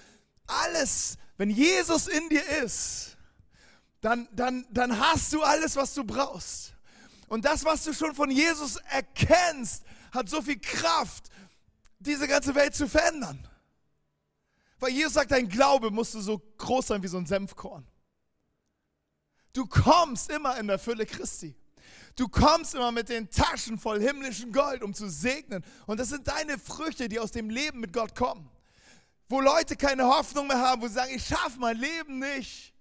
Alles, 0.48 1.18
wenn 1.38 1.52
Jesus 1.52 2.08
in 2.08 2.28
dir 2.30 2.44
ist, 2.64 3.16
dann, 4.02 4.28
dann, 4.32 4.66
dann 4.72 5.00
hast 5.00 5.34
du 5.34 5.44
alles, 5.44 5.76
was 5.76 5.94
du 5.94 6.04
brauchst. 6.04 6.74
Und 7.28 7.46
das, 7.46 7.64
was 7.64 7.84
du 7.84 7.94
schon 7.94 8.16
von 8.16 8.32
Jesus 8.32 8.78
erkennst, 8.90 9.84
hat 10.12 10.28
so 10.28 10.42
viel 10.42 10.60
Kraft, 10.60 11.30
diese 12.00 12.28
ganze 12.28 12.56
Welt 12.56 12.74
zu 12.74 12.88
verändern. 12.88 13.48
Weil 14.80 14.94
Jesus 14.94 15.14
sagt, 15.14 15.30
dein 15.30 15.48
Glaube 15.48 15.92
musst 15.92 16.16
du 16.16 16.22
so 16.22 16.42
groß 16.58 16.88
sein 16.88 17.04
wie 17.04 17.08
so 17.08 17.20
ein 17.20 17.28
Senfkorn. 17.28 17.86
Du 19.54 19.68
kommst 19.68 20.32
immer 20.32 20.58
in 20.58 20.66
der 20.66 20.80
Fülle 20.80 21.06
Christi. 21.06 21.56
Du 22.16 22.28
kommst 22.28 22.76
immer 22.76 22.92
mit 22.92 23.10
den 23.10 23.30
Taschen 23.30 23.78
voll 23.78 24.00
himmlischen 24.02 24.52
Gold, 24.52 24.84
um 24.84 24.94
zu 24.94 25.10
segnen. 25.10 25.64
Und 25.86 26.00
das 26.00 26.10
sind 26.10 26.28
deine 26.28 26.58
Früchte, 26.58 27.10
die 27.10 27.20
aus 27.20 27.32
dem 27.32 27.50
Leben 27.50 27.80
mit 27.80 27.92
Gott 27.92 28.16
kommen. 28.16 28.50
Wo 29.28 29.42
Leute 29.42 29.76
keine 29.76 30.06
Hoffnung 30.06 30.48
mehr 30.48 30.60
haben, 30.60 30.82
wo 30.82 30.88
sie 30.88 30.94
sagen, 30.94 31.12
ich 31.14 31.26
schaffe 31.26 31.60
mein 31.60 31.78
Leben 31.78 32.20
nicht 32.20 32.76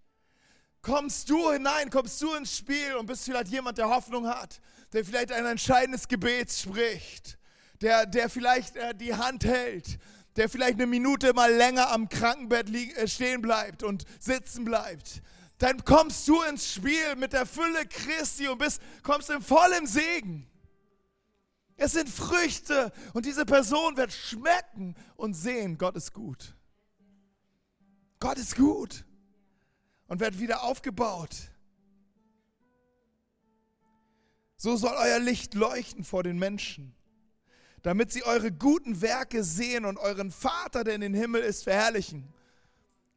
kommst 0.84 1.30
du 1.30 1.50
hinein, 1.50 1.90
kommst 1.90 2.20
du 2.22 2.32
ins 2.34 2.56
Spiel 2.56 2.94
und 2.94 3.06
bist 3.06 3.24
vielleicht 3.24 3.48
jemand, 3.48 3.78
der 3.78 3.88
Hoffnung 3.88 4.28
hat, 4.28 4.60
der 4.92 5.04
vielleicht 5.04 5.32
ein 5.32 5.46
entscheidendes 5.46 6.06
Gebet 6.06 6.52
spricht, 6.52 7.38
der, 7.80 8.06
der 8.06 8.28
vielleicht 8.28 8.76
äh, 8.76 8.94
die 8.94 9.14
Hand 9.14 9.44
hält, 9.44 9.98
der 10.36 10.48
vielleicht 10.48 10.74
eine 10.74 10.86
Minute 10.86 11.32
mal 11.32 11.52
länger 11.52 11.90
am 11.90 12.08
Krankenbett 12.08 12.68
äh, 12.70 13.08
stehen 13.08 13.40
bleibt 13.40 13.82
und 13.82 14.04
sitzen 14.20 14.64
bleibt. 14.64 15.22
Dann 15.58 15.84
kommst 15.84 16.26
du 16.26 16.42
ins 16.42 16.72
Spiel 16.72 17.16
mit 17.16 17.32
der 17.32 17.46
Fülle 17.46 17.86
Christi 17.86 18.48
und 18.48 18.58
bist, 18.58 18.80
kommst 19.02 19.30
in 19.30 19.40
vollem 19.40 19.86
Segen. 19.86 20.50
Es 21.76 21.92
sind 21.92 22.08
Früchte 22.08 22.92
und 23.12 23.26
diese 23.26 23.44
Person 23.44 23.96
wird 23.96 24.12
schmecken 24.12 24.94
und 25.16 25.34
sehen, 25.34 25.78
Gott 25.78 25.96
ist 25.96 26.12
gut. 26.12 26.54
Gott 28.20 28.38
ist 28.38 28.56
gut 28.56 29.04
und 30.06 30.20
werdet 30.20 30.40
wieder 30.40 30.62
aufgebaut. 30.62 31.50
So 34.56 34.76
soll 34.76 34.94
euer 34.96 35.18
Licht 35.18 35.54
leuchten 35.54 36.04
vor 36.04 36.22
den 36.22 36.38
Menschen, 36.38 36.94
damit 37.82 38.12
sie 38.12 38.24
eure 38.24 38.50
guten 38.50 39.02
Werke 39.02 39.44
sehen 39.44 39.84
und 39.84 39.98
euren 39.98 40.30
Vater, 40.30 40.84
der 40.84 40.94
in 40.94 41.00
den 41.00 41.12
Himmel 41.12 41.42
ist, 41.42 41.64
verherrlichen. 41.64 42.32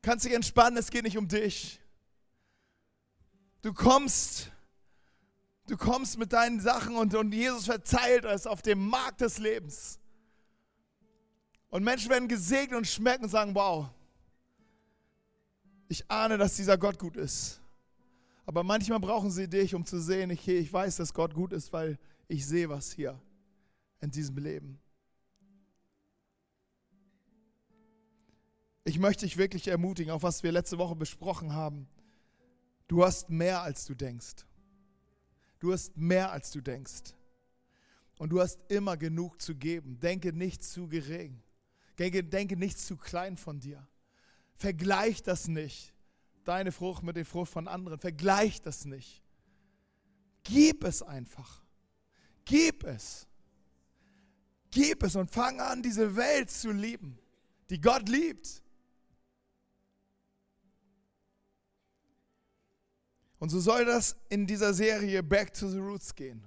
Kannst 0.01 0.25
dich 0.25 0.33
entspannen, 0.33 0.77
es 0.77 0.89
geht 0.89 1.03
nicht 1.03 1.17
um 1.17 1.27
dich. 1.27 1.79
Du 3.61 3.73
kommst, 3.73 4.51
du 5.67 5.77
kommst 5.77 6.17
mit 6.17 6.33
deinen 6.33 6.59
Sachen 6.59 6.95
und, 6.95 7.15
und 7.15 7.33
Jesus 7.33 7.65
verteilt 7.65 8.25
es 8.25 8.45
auf 8.47 8.61
dem 8.61 8.87
Markt 8.87 9.21
des 9.21 9.39
Lebens. 9.39 9.99
Und 11.69 11.83
Menschen 11.83 12.09
werden 12.09 12.27
gesegnet 12.27 12.77
und 12.77 12.87
schmecken 12.87 13.25
und 13.25 13.29
sagen, 13.29 13.53
wow, 13.55 13.89
ich 15.89 16.09
ahne, 16.09 16.37
dass 16.37 16.55
dieser 16.55 16.77
Gott 16.77 16.99
gut 16.99 17.17
ist. 17.17 17.61
Aber 18.45 18.63
manchmal 18.63 18.99
brauchen 18.99 19.29
sie 19.29 19.49
dich, 19.49 19.75
um 19.75 19.85
zu 19.85 19.99
sehen, 19.99 20.29
ich, 20.29 20.47
ich 20.47 20.71
weiß, 20.71 20.97
dass 20.97 21.13
Gott 21.13 21.33
gut 21.33 21.51
ist, 21.51 21.73
weil 21.73 21.99
ich 22.27 22.45
sehe 22.45 22.69
was 22.69 22.91
hier 22.91 23.19
in 23.99 24.11
diesem 24.11 24.37
Leben. 24.37 24.79
Ich 28.85 28.99
möchte 28.99 29.25
dich 29.25 29.35
wirklich 29.35 29.67
ermutigen, 29.67 30.13
auch 30.13 30.23
was 30.23 30.43
wir 30.43 30.51
letzte 30.53 30.77
Woche 30.77 30.95
besprochen 30.95 31.53
haben. 31.53 31.89
Du 32.87 33.03
hast 33.03 33.29
mehr, 33.29 33.61
als 33.61 33.85
du 33.85 33.93
denkst. 33.93 34.45
Du 35.59 35.73
hast 35.73 35.97
mehr, 35.97 36.31
als 36.31 36.51
du 36.51 36.61
denkst. 36.61 37.13
Und 38.17 38.29
du 38.29 38.39
hast 38.39 38.59
immer 38.69 38.97
genug 38.97 39.41
zu 39.41 39.55
geben. 39.55 39.99
Denke 39.99 40.33
nicht 40.33 40.63
zu 40.63 40.87
gering. 40.87 41.41
Denke, 41.99 42.23
denke 42.23 42.55
nicht 42.55 42.79
zu 42.79 42.95
klein 42.95 43.37
von 43.37 43.59
dir. 43.59 43.85
Vergleich 44.55 45.21
das 45.21 45.47
nicht. 45.47 45.93
Deine 46.43 46.71
Frucht 46.71 47.03
mit 47.03 47.15
der 47.15 47.25
Frucht 47.25 47.51
von 47.51 47.67
anderen. 47.67 47.99
Vergleich 47.99 48.61
das 48.61 48.85
nicht. 48.85 49.23
Gib 50.43 50.83
es 50.83 51.03
einfach. 51.03 51.61
Gib 52.45 52.83
es. 52.85 53.27
Gib 54.71 55.03
es 55.03 55.15
und 55.15 55.29
fang 55.31 55.59
an, 55.59 55.81
diese 55.81 56.15
Welt 56.15 56.49
zu 56.49 56.71
lieben, 56.71 57.17
die 57.69 57.79
Gott 57.79 58.07
liebt. 58.09 58.61
Und 63.39 63.49
so 63.49 63.59
soll 63.59 63.85
das 63.85 64.15
in 64.29 64.47
dieser 64.47 64.73
Serie 64.73 65.21
Back 65.21 65.53
to 65.53 65.69
the 65.69 65.77
Roots 65.77 66.15
gehen. 66.15 66.43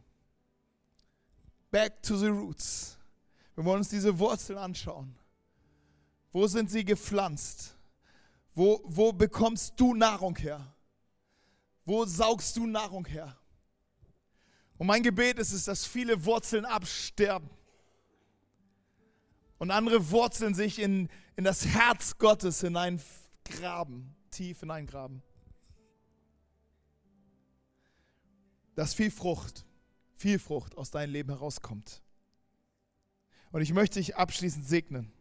Back 1.71 2.03
to 2.03 2.17
the 2.17 2.27
Roots. 2.27 2.99
Wir 3.55 3.65
wollen 3.65 3.79
uns 3.79 3.89
diese 3.89 4.19
Wurzeln 4.19 4.59
anschauen. 4.59 5.15
Wo 6.33 6.47
sind 6.47 6.71
sie 6.71 6.85
gepflanzt? 6.85 7.77
Wo, 8.55 8.81
wo 8.85 9.13
bekommst 9.13 9.75
du 9.77 9.95
Nahrung 9.95 10.37
her? 10.37 10.75
Wo 11.85 12.05
saugst 12.05 12.57
du 12.57 12.67
Nahrung 12.67 13.07
her? 13.07 13.37
Und 14.79 14.87
mein 14.87 15.03
Gebet 15.03 15.39
ist 15.39 15.53
es, 15.53 15.67
dass 15.67 15.85
viele 15.85 16.25
Wurzeln 16.25 16.65
absterben 16.65 17.51
und 19.59 19.71
andere 19.71 20.11
Wurzeln 20.11 20.55
sich 20.55 20.79
in, 20.79 21.09
in 21.37 21.45
das 21.45 21.67
Herz 21.67 22.17
Gottes 22.17 22.63
hineingraben, 22.63 24.17
tief 24.31 24.61
hineingraben. 24.61 25.23
Dass 28.81 28.95
viel 28.95 29.11
Frucht, 29.11 29.67
viel 30.15 30.39
Frucht 30.39 30.79
aus 30.79 30.91
deinem 30.91 31.13
Leben 31.13 31.29
herauskommt. 31.29 32.01
Und 33.53 33.61
ich 33.61 33.75
möchte 33.75 33.99
dich 33.99 34.17
abschließend 34.17 34.67
segnen 34.67 35.13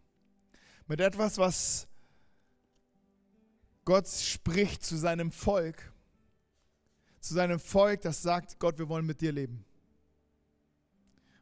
mit 0.87 1.01
etwas, 1.01 1.37
was 1.37 1.85
Gott 3.83 4.07
spricht 4.07 4.85
zu 4.85 4.95
seinem 4.95 5.29
Volk, 5.33 5.91
zu 7.19 7.33
seinem 7.33 7.59
Volk, 7.59 7.99
das 7.99 8.21
sagt, 8.21 8.59
Gott, 8.59 8.79
wir 8.79 8.87
wollen 8.87 9.05
mit 9.05 9.19
dir 9.19 9.33
leben. 9.33 9.65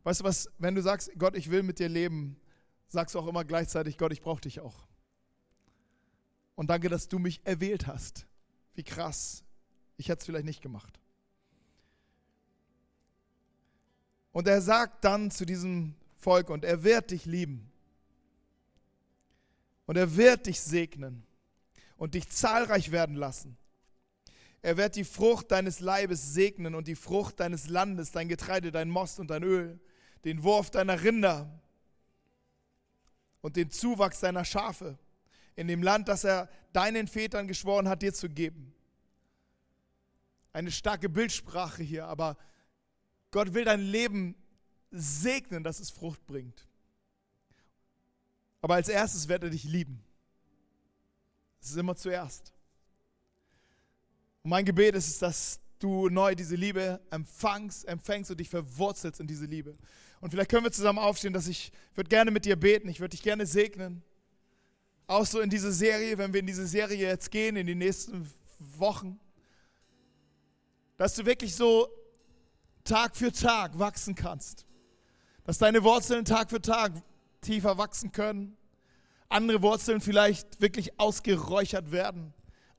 Weißt 0.02 0.22
du 0.22 0.24
was, 0.24 0.50
wenn 0.58 0.74
du 0.74 0.82
sagst, 0.82 1.12
Gott, 1.20 1.38
ich 1.38 1.52
will 1.52 1.62
mit 1.62 1.78
dir 1.78 1.88
leben, 1.88 2.42
sagst 2.88 3.14
du 3.14 3.20
auch 3.20 3.28
immer 3.28 3.46
gleichzeitig, 3.46 3.96
Gott, 3.96 4.12
ich 4.12 4.22
brauche 4.22 4.42
dich 4.42 4.60
auch. 4.60 4.88
Und 6.56 6.72
danke, 6.72 6.90
dass 6.90 7.10
du 7.10 7.20
mich 7.20 7.46
erwählt 7.46 7.86
hast. 7.86 8.26
Wie 8.74 8.82
krass. 8.82 9.44
Ich 9.98 10.10
hätte 10.10 10.22
es 10.22 10.26
vielleicht 10.26 10.46
nicht 10.46 10.64
gemacht. 10.64 11.00
Und 14.32 14.48
er 14.48 14.62
sagt 14.62 15.04
dann 15.04 15.32
zu 15.32 15.46
diesem 15.46 15.96
Volk, 16.18 16.50
und 16.50 16.66
er 16.66 16.84
wird 16.84 17.12
dich 17.12 17.26
lieben. 17.26 17.72
Und 19.86 19.98
er 19.98 20.16
wird 20.16 20.48
dich 20.48 20.60
segnen 20.60 21.26
und 21.96 22.14
dich 22.14 22.30
zahlreich 22.30 22.92
werden 22.92 23.16
lassen. 23.16 23.58
Er 24.62 24.76
wird 24.76 24.96
die 24.96 25.06
Frucht 25.06 25.52
deines 25.52 25.80
Leibes 25.80 26.34
segnen 26.34 26.76
und 26.76 26.88
die 26.88 26.96
Frucht 26.96 27.40
deines 27.40 27.70
Landes, 27.70 28.12
dein 28.12 28.28
Getreide, 28.28 28.72
dein 28.72 28.90
Most 28.90 29.20
und 29.20 29.30
dein 29.30 29.44
Öl, 29.44 29.80
den 30.26 30.44
Wurf 30.44 30.72
deiner 30.72 31.04
Rinder 31.04 31.62
und 33.42 33.56
den 33.56 33.72
Zuwachs 33.72 34.20
deiner 34.20 34.44
Schafe 34.44 34.98
in 35.56 35.68
dem 35.68 35.82
Land, 35.82 36.08
das 36.08 36.24
er 36.24 36.50
deinen 36.74 37.08
Vätern 37.08 37.48
geschworen 37.48 37.88
hat, 37.88 38.02
dir 38.02 38.14
zu 38.14 38.30
geben. 38.30 38.74
Eine 40.54 40.72
starke 40.72 41.08
Bildsprache 41.08 41.84
hier, 41.84 42.08
aber 42.08 42.38
Gott 43.32 43.54
will 43.54 43.66
dein 43.66 43.82
Leben 43.82 44.36
segnen, 44.92 45.64
dass 45.64 45.80
es 45.80 45.90
Frucht 45.90 46.26
bringt. 46.26 46.66
Aber 48.62 48.76
als 48.76 48.90
erstes 48.90 49.28
wird 49.28 49.44
er 49.44 49.50
dich 49.50 49.64
lieben. 49.64 50.04
Es 51.62 51.70
ist 51.70 51.78
immer 51.78 51.96
zuerst. 51.96 52.54
Und 54.44 54.52
mein 54.52 54.66
Gebet 54.66 54.96
ist 54.96 55.08
es, 55.08 55.20
dass 55.20 55.60
du 55.80 56.10
neu 56.10 56.34
diese 56.36 56.56
Liebe 56.56 57.00
empfangst, 57.10 57.88
empfängst 57.88 58.32
und 58.32 58.40
dich 58.40 58.50
verwurzelst 58.50 59.20
in 59.20 59.28
diese 59.28 59.46
Liebe. 59.46 59.78
Und 60.22 60.32
vielleicht 60.32 60.50
können 60.50 60.64
wir 60.64 60.72
zusammen 60.72 61.00
aufstehen, 61.00 61.34
dass 61.34 61.48
ich 61.48 61.72
würde 61.94 62.10
gerne 62.10 62.32
mit 62.32 62.46
dir 62.46 62.56
beten, 62.56 62.90
ich 62.90 63.00
würde 63.00 63.12
dich 63.12 63.22
gerne 63.22 63.46
segnen. 63.46 64.02
auch 65.06 65.26
so 65.26 65.40
in 65.40 65.50
diese 65.50 65.72
Serie, 65.72 66.18
wenn 66.18 66.34
wir 66.34 66.40
in 66.40 66.48
diese 66.48 66.68
Serie 66.68 66.98
jetzt 66.98 67.32
gehen, 67.32 67.56
in 67.56 67.68
die 67.68 67.76
nächsten 67.76 68.30
Wochen, 68.60 69.20
dass 70.98 71.14
du 71.16 71.26
wirklich 71.26 71.56
so 71.56 71.90
Tag 72.88 73.16
für 73.16 73.32
Tag 73.32 73.78
wachsen 73.78 74.16
kannst. 74.16 74.66
Dass 75.44 75.58
deine 75.58 75.84
Wurzeln 75.84 76.26
Tag 76.26 76.50
für 76.50 76.62
Tag 76.62 76.94
tiefer 77.42 77.78
wachsen 77.78 78.12
können. 78.12 78.58
Andere 79.30 79.62
Wurzeln 79.62 80.02
vielleicht 80.02 80.62
wirklich 80.62 81.00
ausgeräuchert 81.00 81.92
werden, 81.92 82.34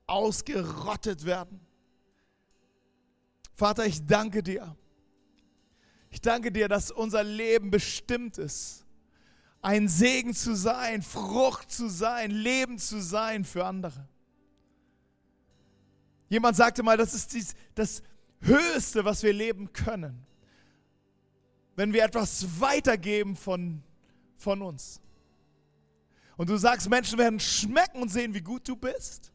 ausgerottet 0.07 1.25
werden. 1.25 1.59
Vater, 3.55 3.85
ich 3.85 4.05
danke 4.05 4.41
dir. 4.41 4.75
Ich 6.09 6.21
danke 6.21 6.51
dir, 6.51 6.67
dass 6.67 6.89
unser 6.91 7.23
Leben 7.23 7.69
bestimmt 7.69 8.37
ist, 8.37 8.85
ein 9.61 9.87
Segen 9.87 10.33
zu 10.33 10.55
sein, 10.55 11.01
Frucht 11.03 11.71
zu 11.71 11.87
sein, 11.87 12.31
Leben 12.31 12.79
zu 12.79 13.01
sein 13.01 13.45
für 13.45 13.65
andere. 13.65 14.07
Jemand 16.29 16.55
sagte 16.55 16.83
mal, 16.83 16.97
das 16.97 17.13
ist 17.13 17.33
dies, 17.33 17.55
das 17.75 18.01
Höchste, 18.41 19.05
was 19.05 19.23
wir 19.23 19.33
leben 19.33 19.73
können, 19.73 20.25
wenn 21.75 21.93
wir 21.93 22.03
etwas 22.03 22.59
weitergeben 22.59 23.35
von, 23.35 23.83
von 24.37 24.61
uns. 24.61 25.01
Und 26.37 26.49
du 26.49 26.57
sagst, 26.57 26.89
Menschen 26.89 27.17
werden 27.17 27.39
schmecken 27.39 28.01
und 28.01 28.09
sehen, 28.09 28.33
wie 28.33 28.41
gut 28.41 28.67
du 28.67 28.75
bist. 28.75 29.33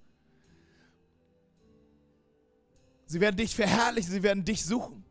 Sie 3.07 3.21
werden 3.21 3.37
dich 3.37 3.55
verherrlichen, 3.55 4.11
sie 4.11 4.23
werden 4.23 4.45
dich 4.45 4.65
suchen. 4.65 5.05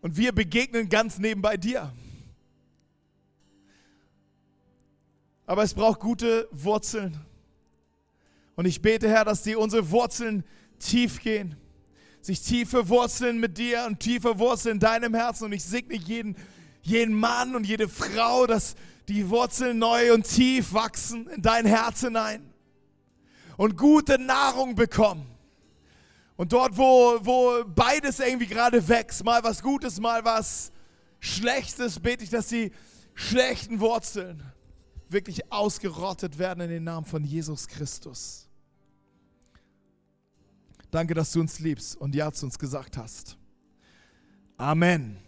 Und 0.00 0.16
wir 0.16 0.32
begegnen 0.32 0.88
ganz 0.88 1.18
nebenbei 1.18 1.56
dir. 1.58 1.92
Aber 5.44 5.62
es 5.62 5.74
braucht 5.74 6.00
gute 6.00 6.48
Wurzeln. 6.52 7.18
Und 8.60 8.66
ich 8.66 8.82
bete, 8.82 9.08
Herr, 9.08 9.24
dass 9.24 9.40
die 9.40 9.56
unsere 9.56 9.90
Wurzeln 9.90 10.44
tief 10.78 11.22
gehen. 11.22 11.56
Sich 12.20 12.42
tiefe 12.42 12.90
Wurzeln 12.90 13.40
mit 13.40 13.56
dir 13.56 13.86
und 13.86 14.00
tiefe 14.00 14.38
Wurzeln 14.38 14.74
in 14.74 14.80
deinem 14.80 15.14
Herzen. 15.14 15.44
Und 15.44 15.52
ich 15.52 15.64
segne 15.64 15.96
jeden, 15.96 16.36
jeden 16.82 17.14
Mann 17.14 17.56
und 17.56 17.66
jede 17.66 17.88
Frau, 17.88 18.46
dass 18.46 18.74
die 19.08 19.30
Wurzeln 19.30 19.78
neu 19.78 20.12
und 20.12 20.24
tief 20.24 20.74
wachsen 20.74 21.26
in 21.28 21.40
dein 21.40 21.64
Herz 21.64 22.02
hinein. 22.02 22.52
Und 23.56 23.78
gute 23.78 24.18
Nahrung 24.18 24.74
bekommen. 24.74 25.26
Und 26.36 26.52
dort, 26.52 26.76
wo, 26.76 27.18
wo 27.22 27.64
beides 27.64 28.20
irgendwie 28.20 28.46
gerade 28.46 28.86
wächst, 28.86 29.24
mal 29.24 29.42
was 29.42 29.62
Gutes, 29.62 29.98
mal 30.00 30.22
was 30.22 30.70
Schlechtes, 31.18 31.98
bete 31.98 32.24
ich, 32.24 32.28
dass 32.28 32.48
die 32.48 32.72
schlechten 33.14 33.80
Wurzeln 33.80 34.42
wirklich 35.08 35.50
ausgerottet 35.50 36.38
werden 36.38 36.60
in 36.60 36.68
den 36.68 36.84
Namen 36.84 37.06
von 37.06 37.24
Jesus 37.24 37.66
Christus. 37.66 38.49
Danke, 40.90 41.14
dass 41.14 41.32
du 41.32 41.40
uns 41.40 41.60
liebst 41.60 41.96
und 41.96 42.14
Ja 42.14 42.32
zu 42.32 42.46
uns 42.46 42.58
gesagt 42.58 42.96
hast. 42.96 43.36
Amen. 44.56 45.18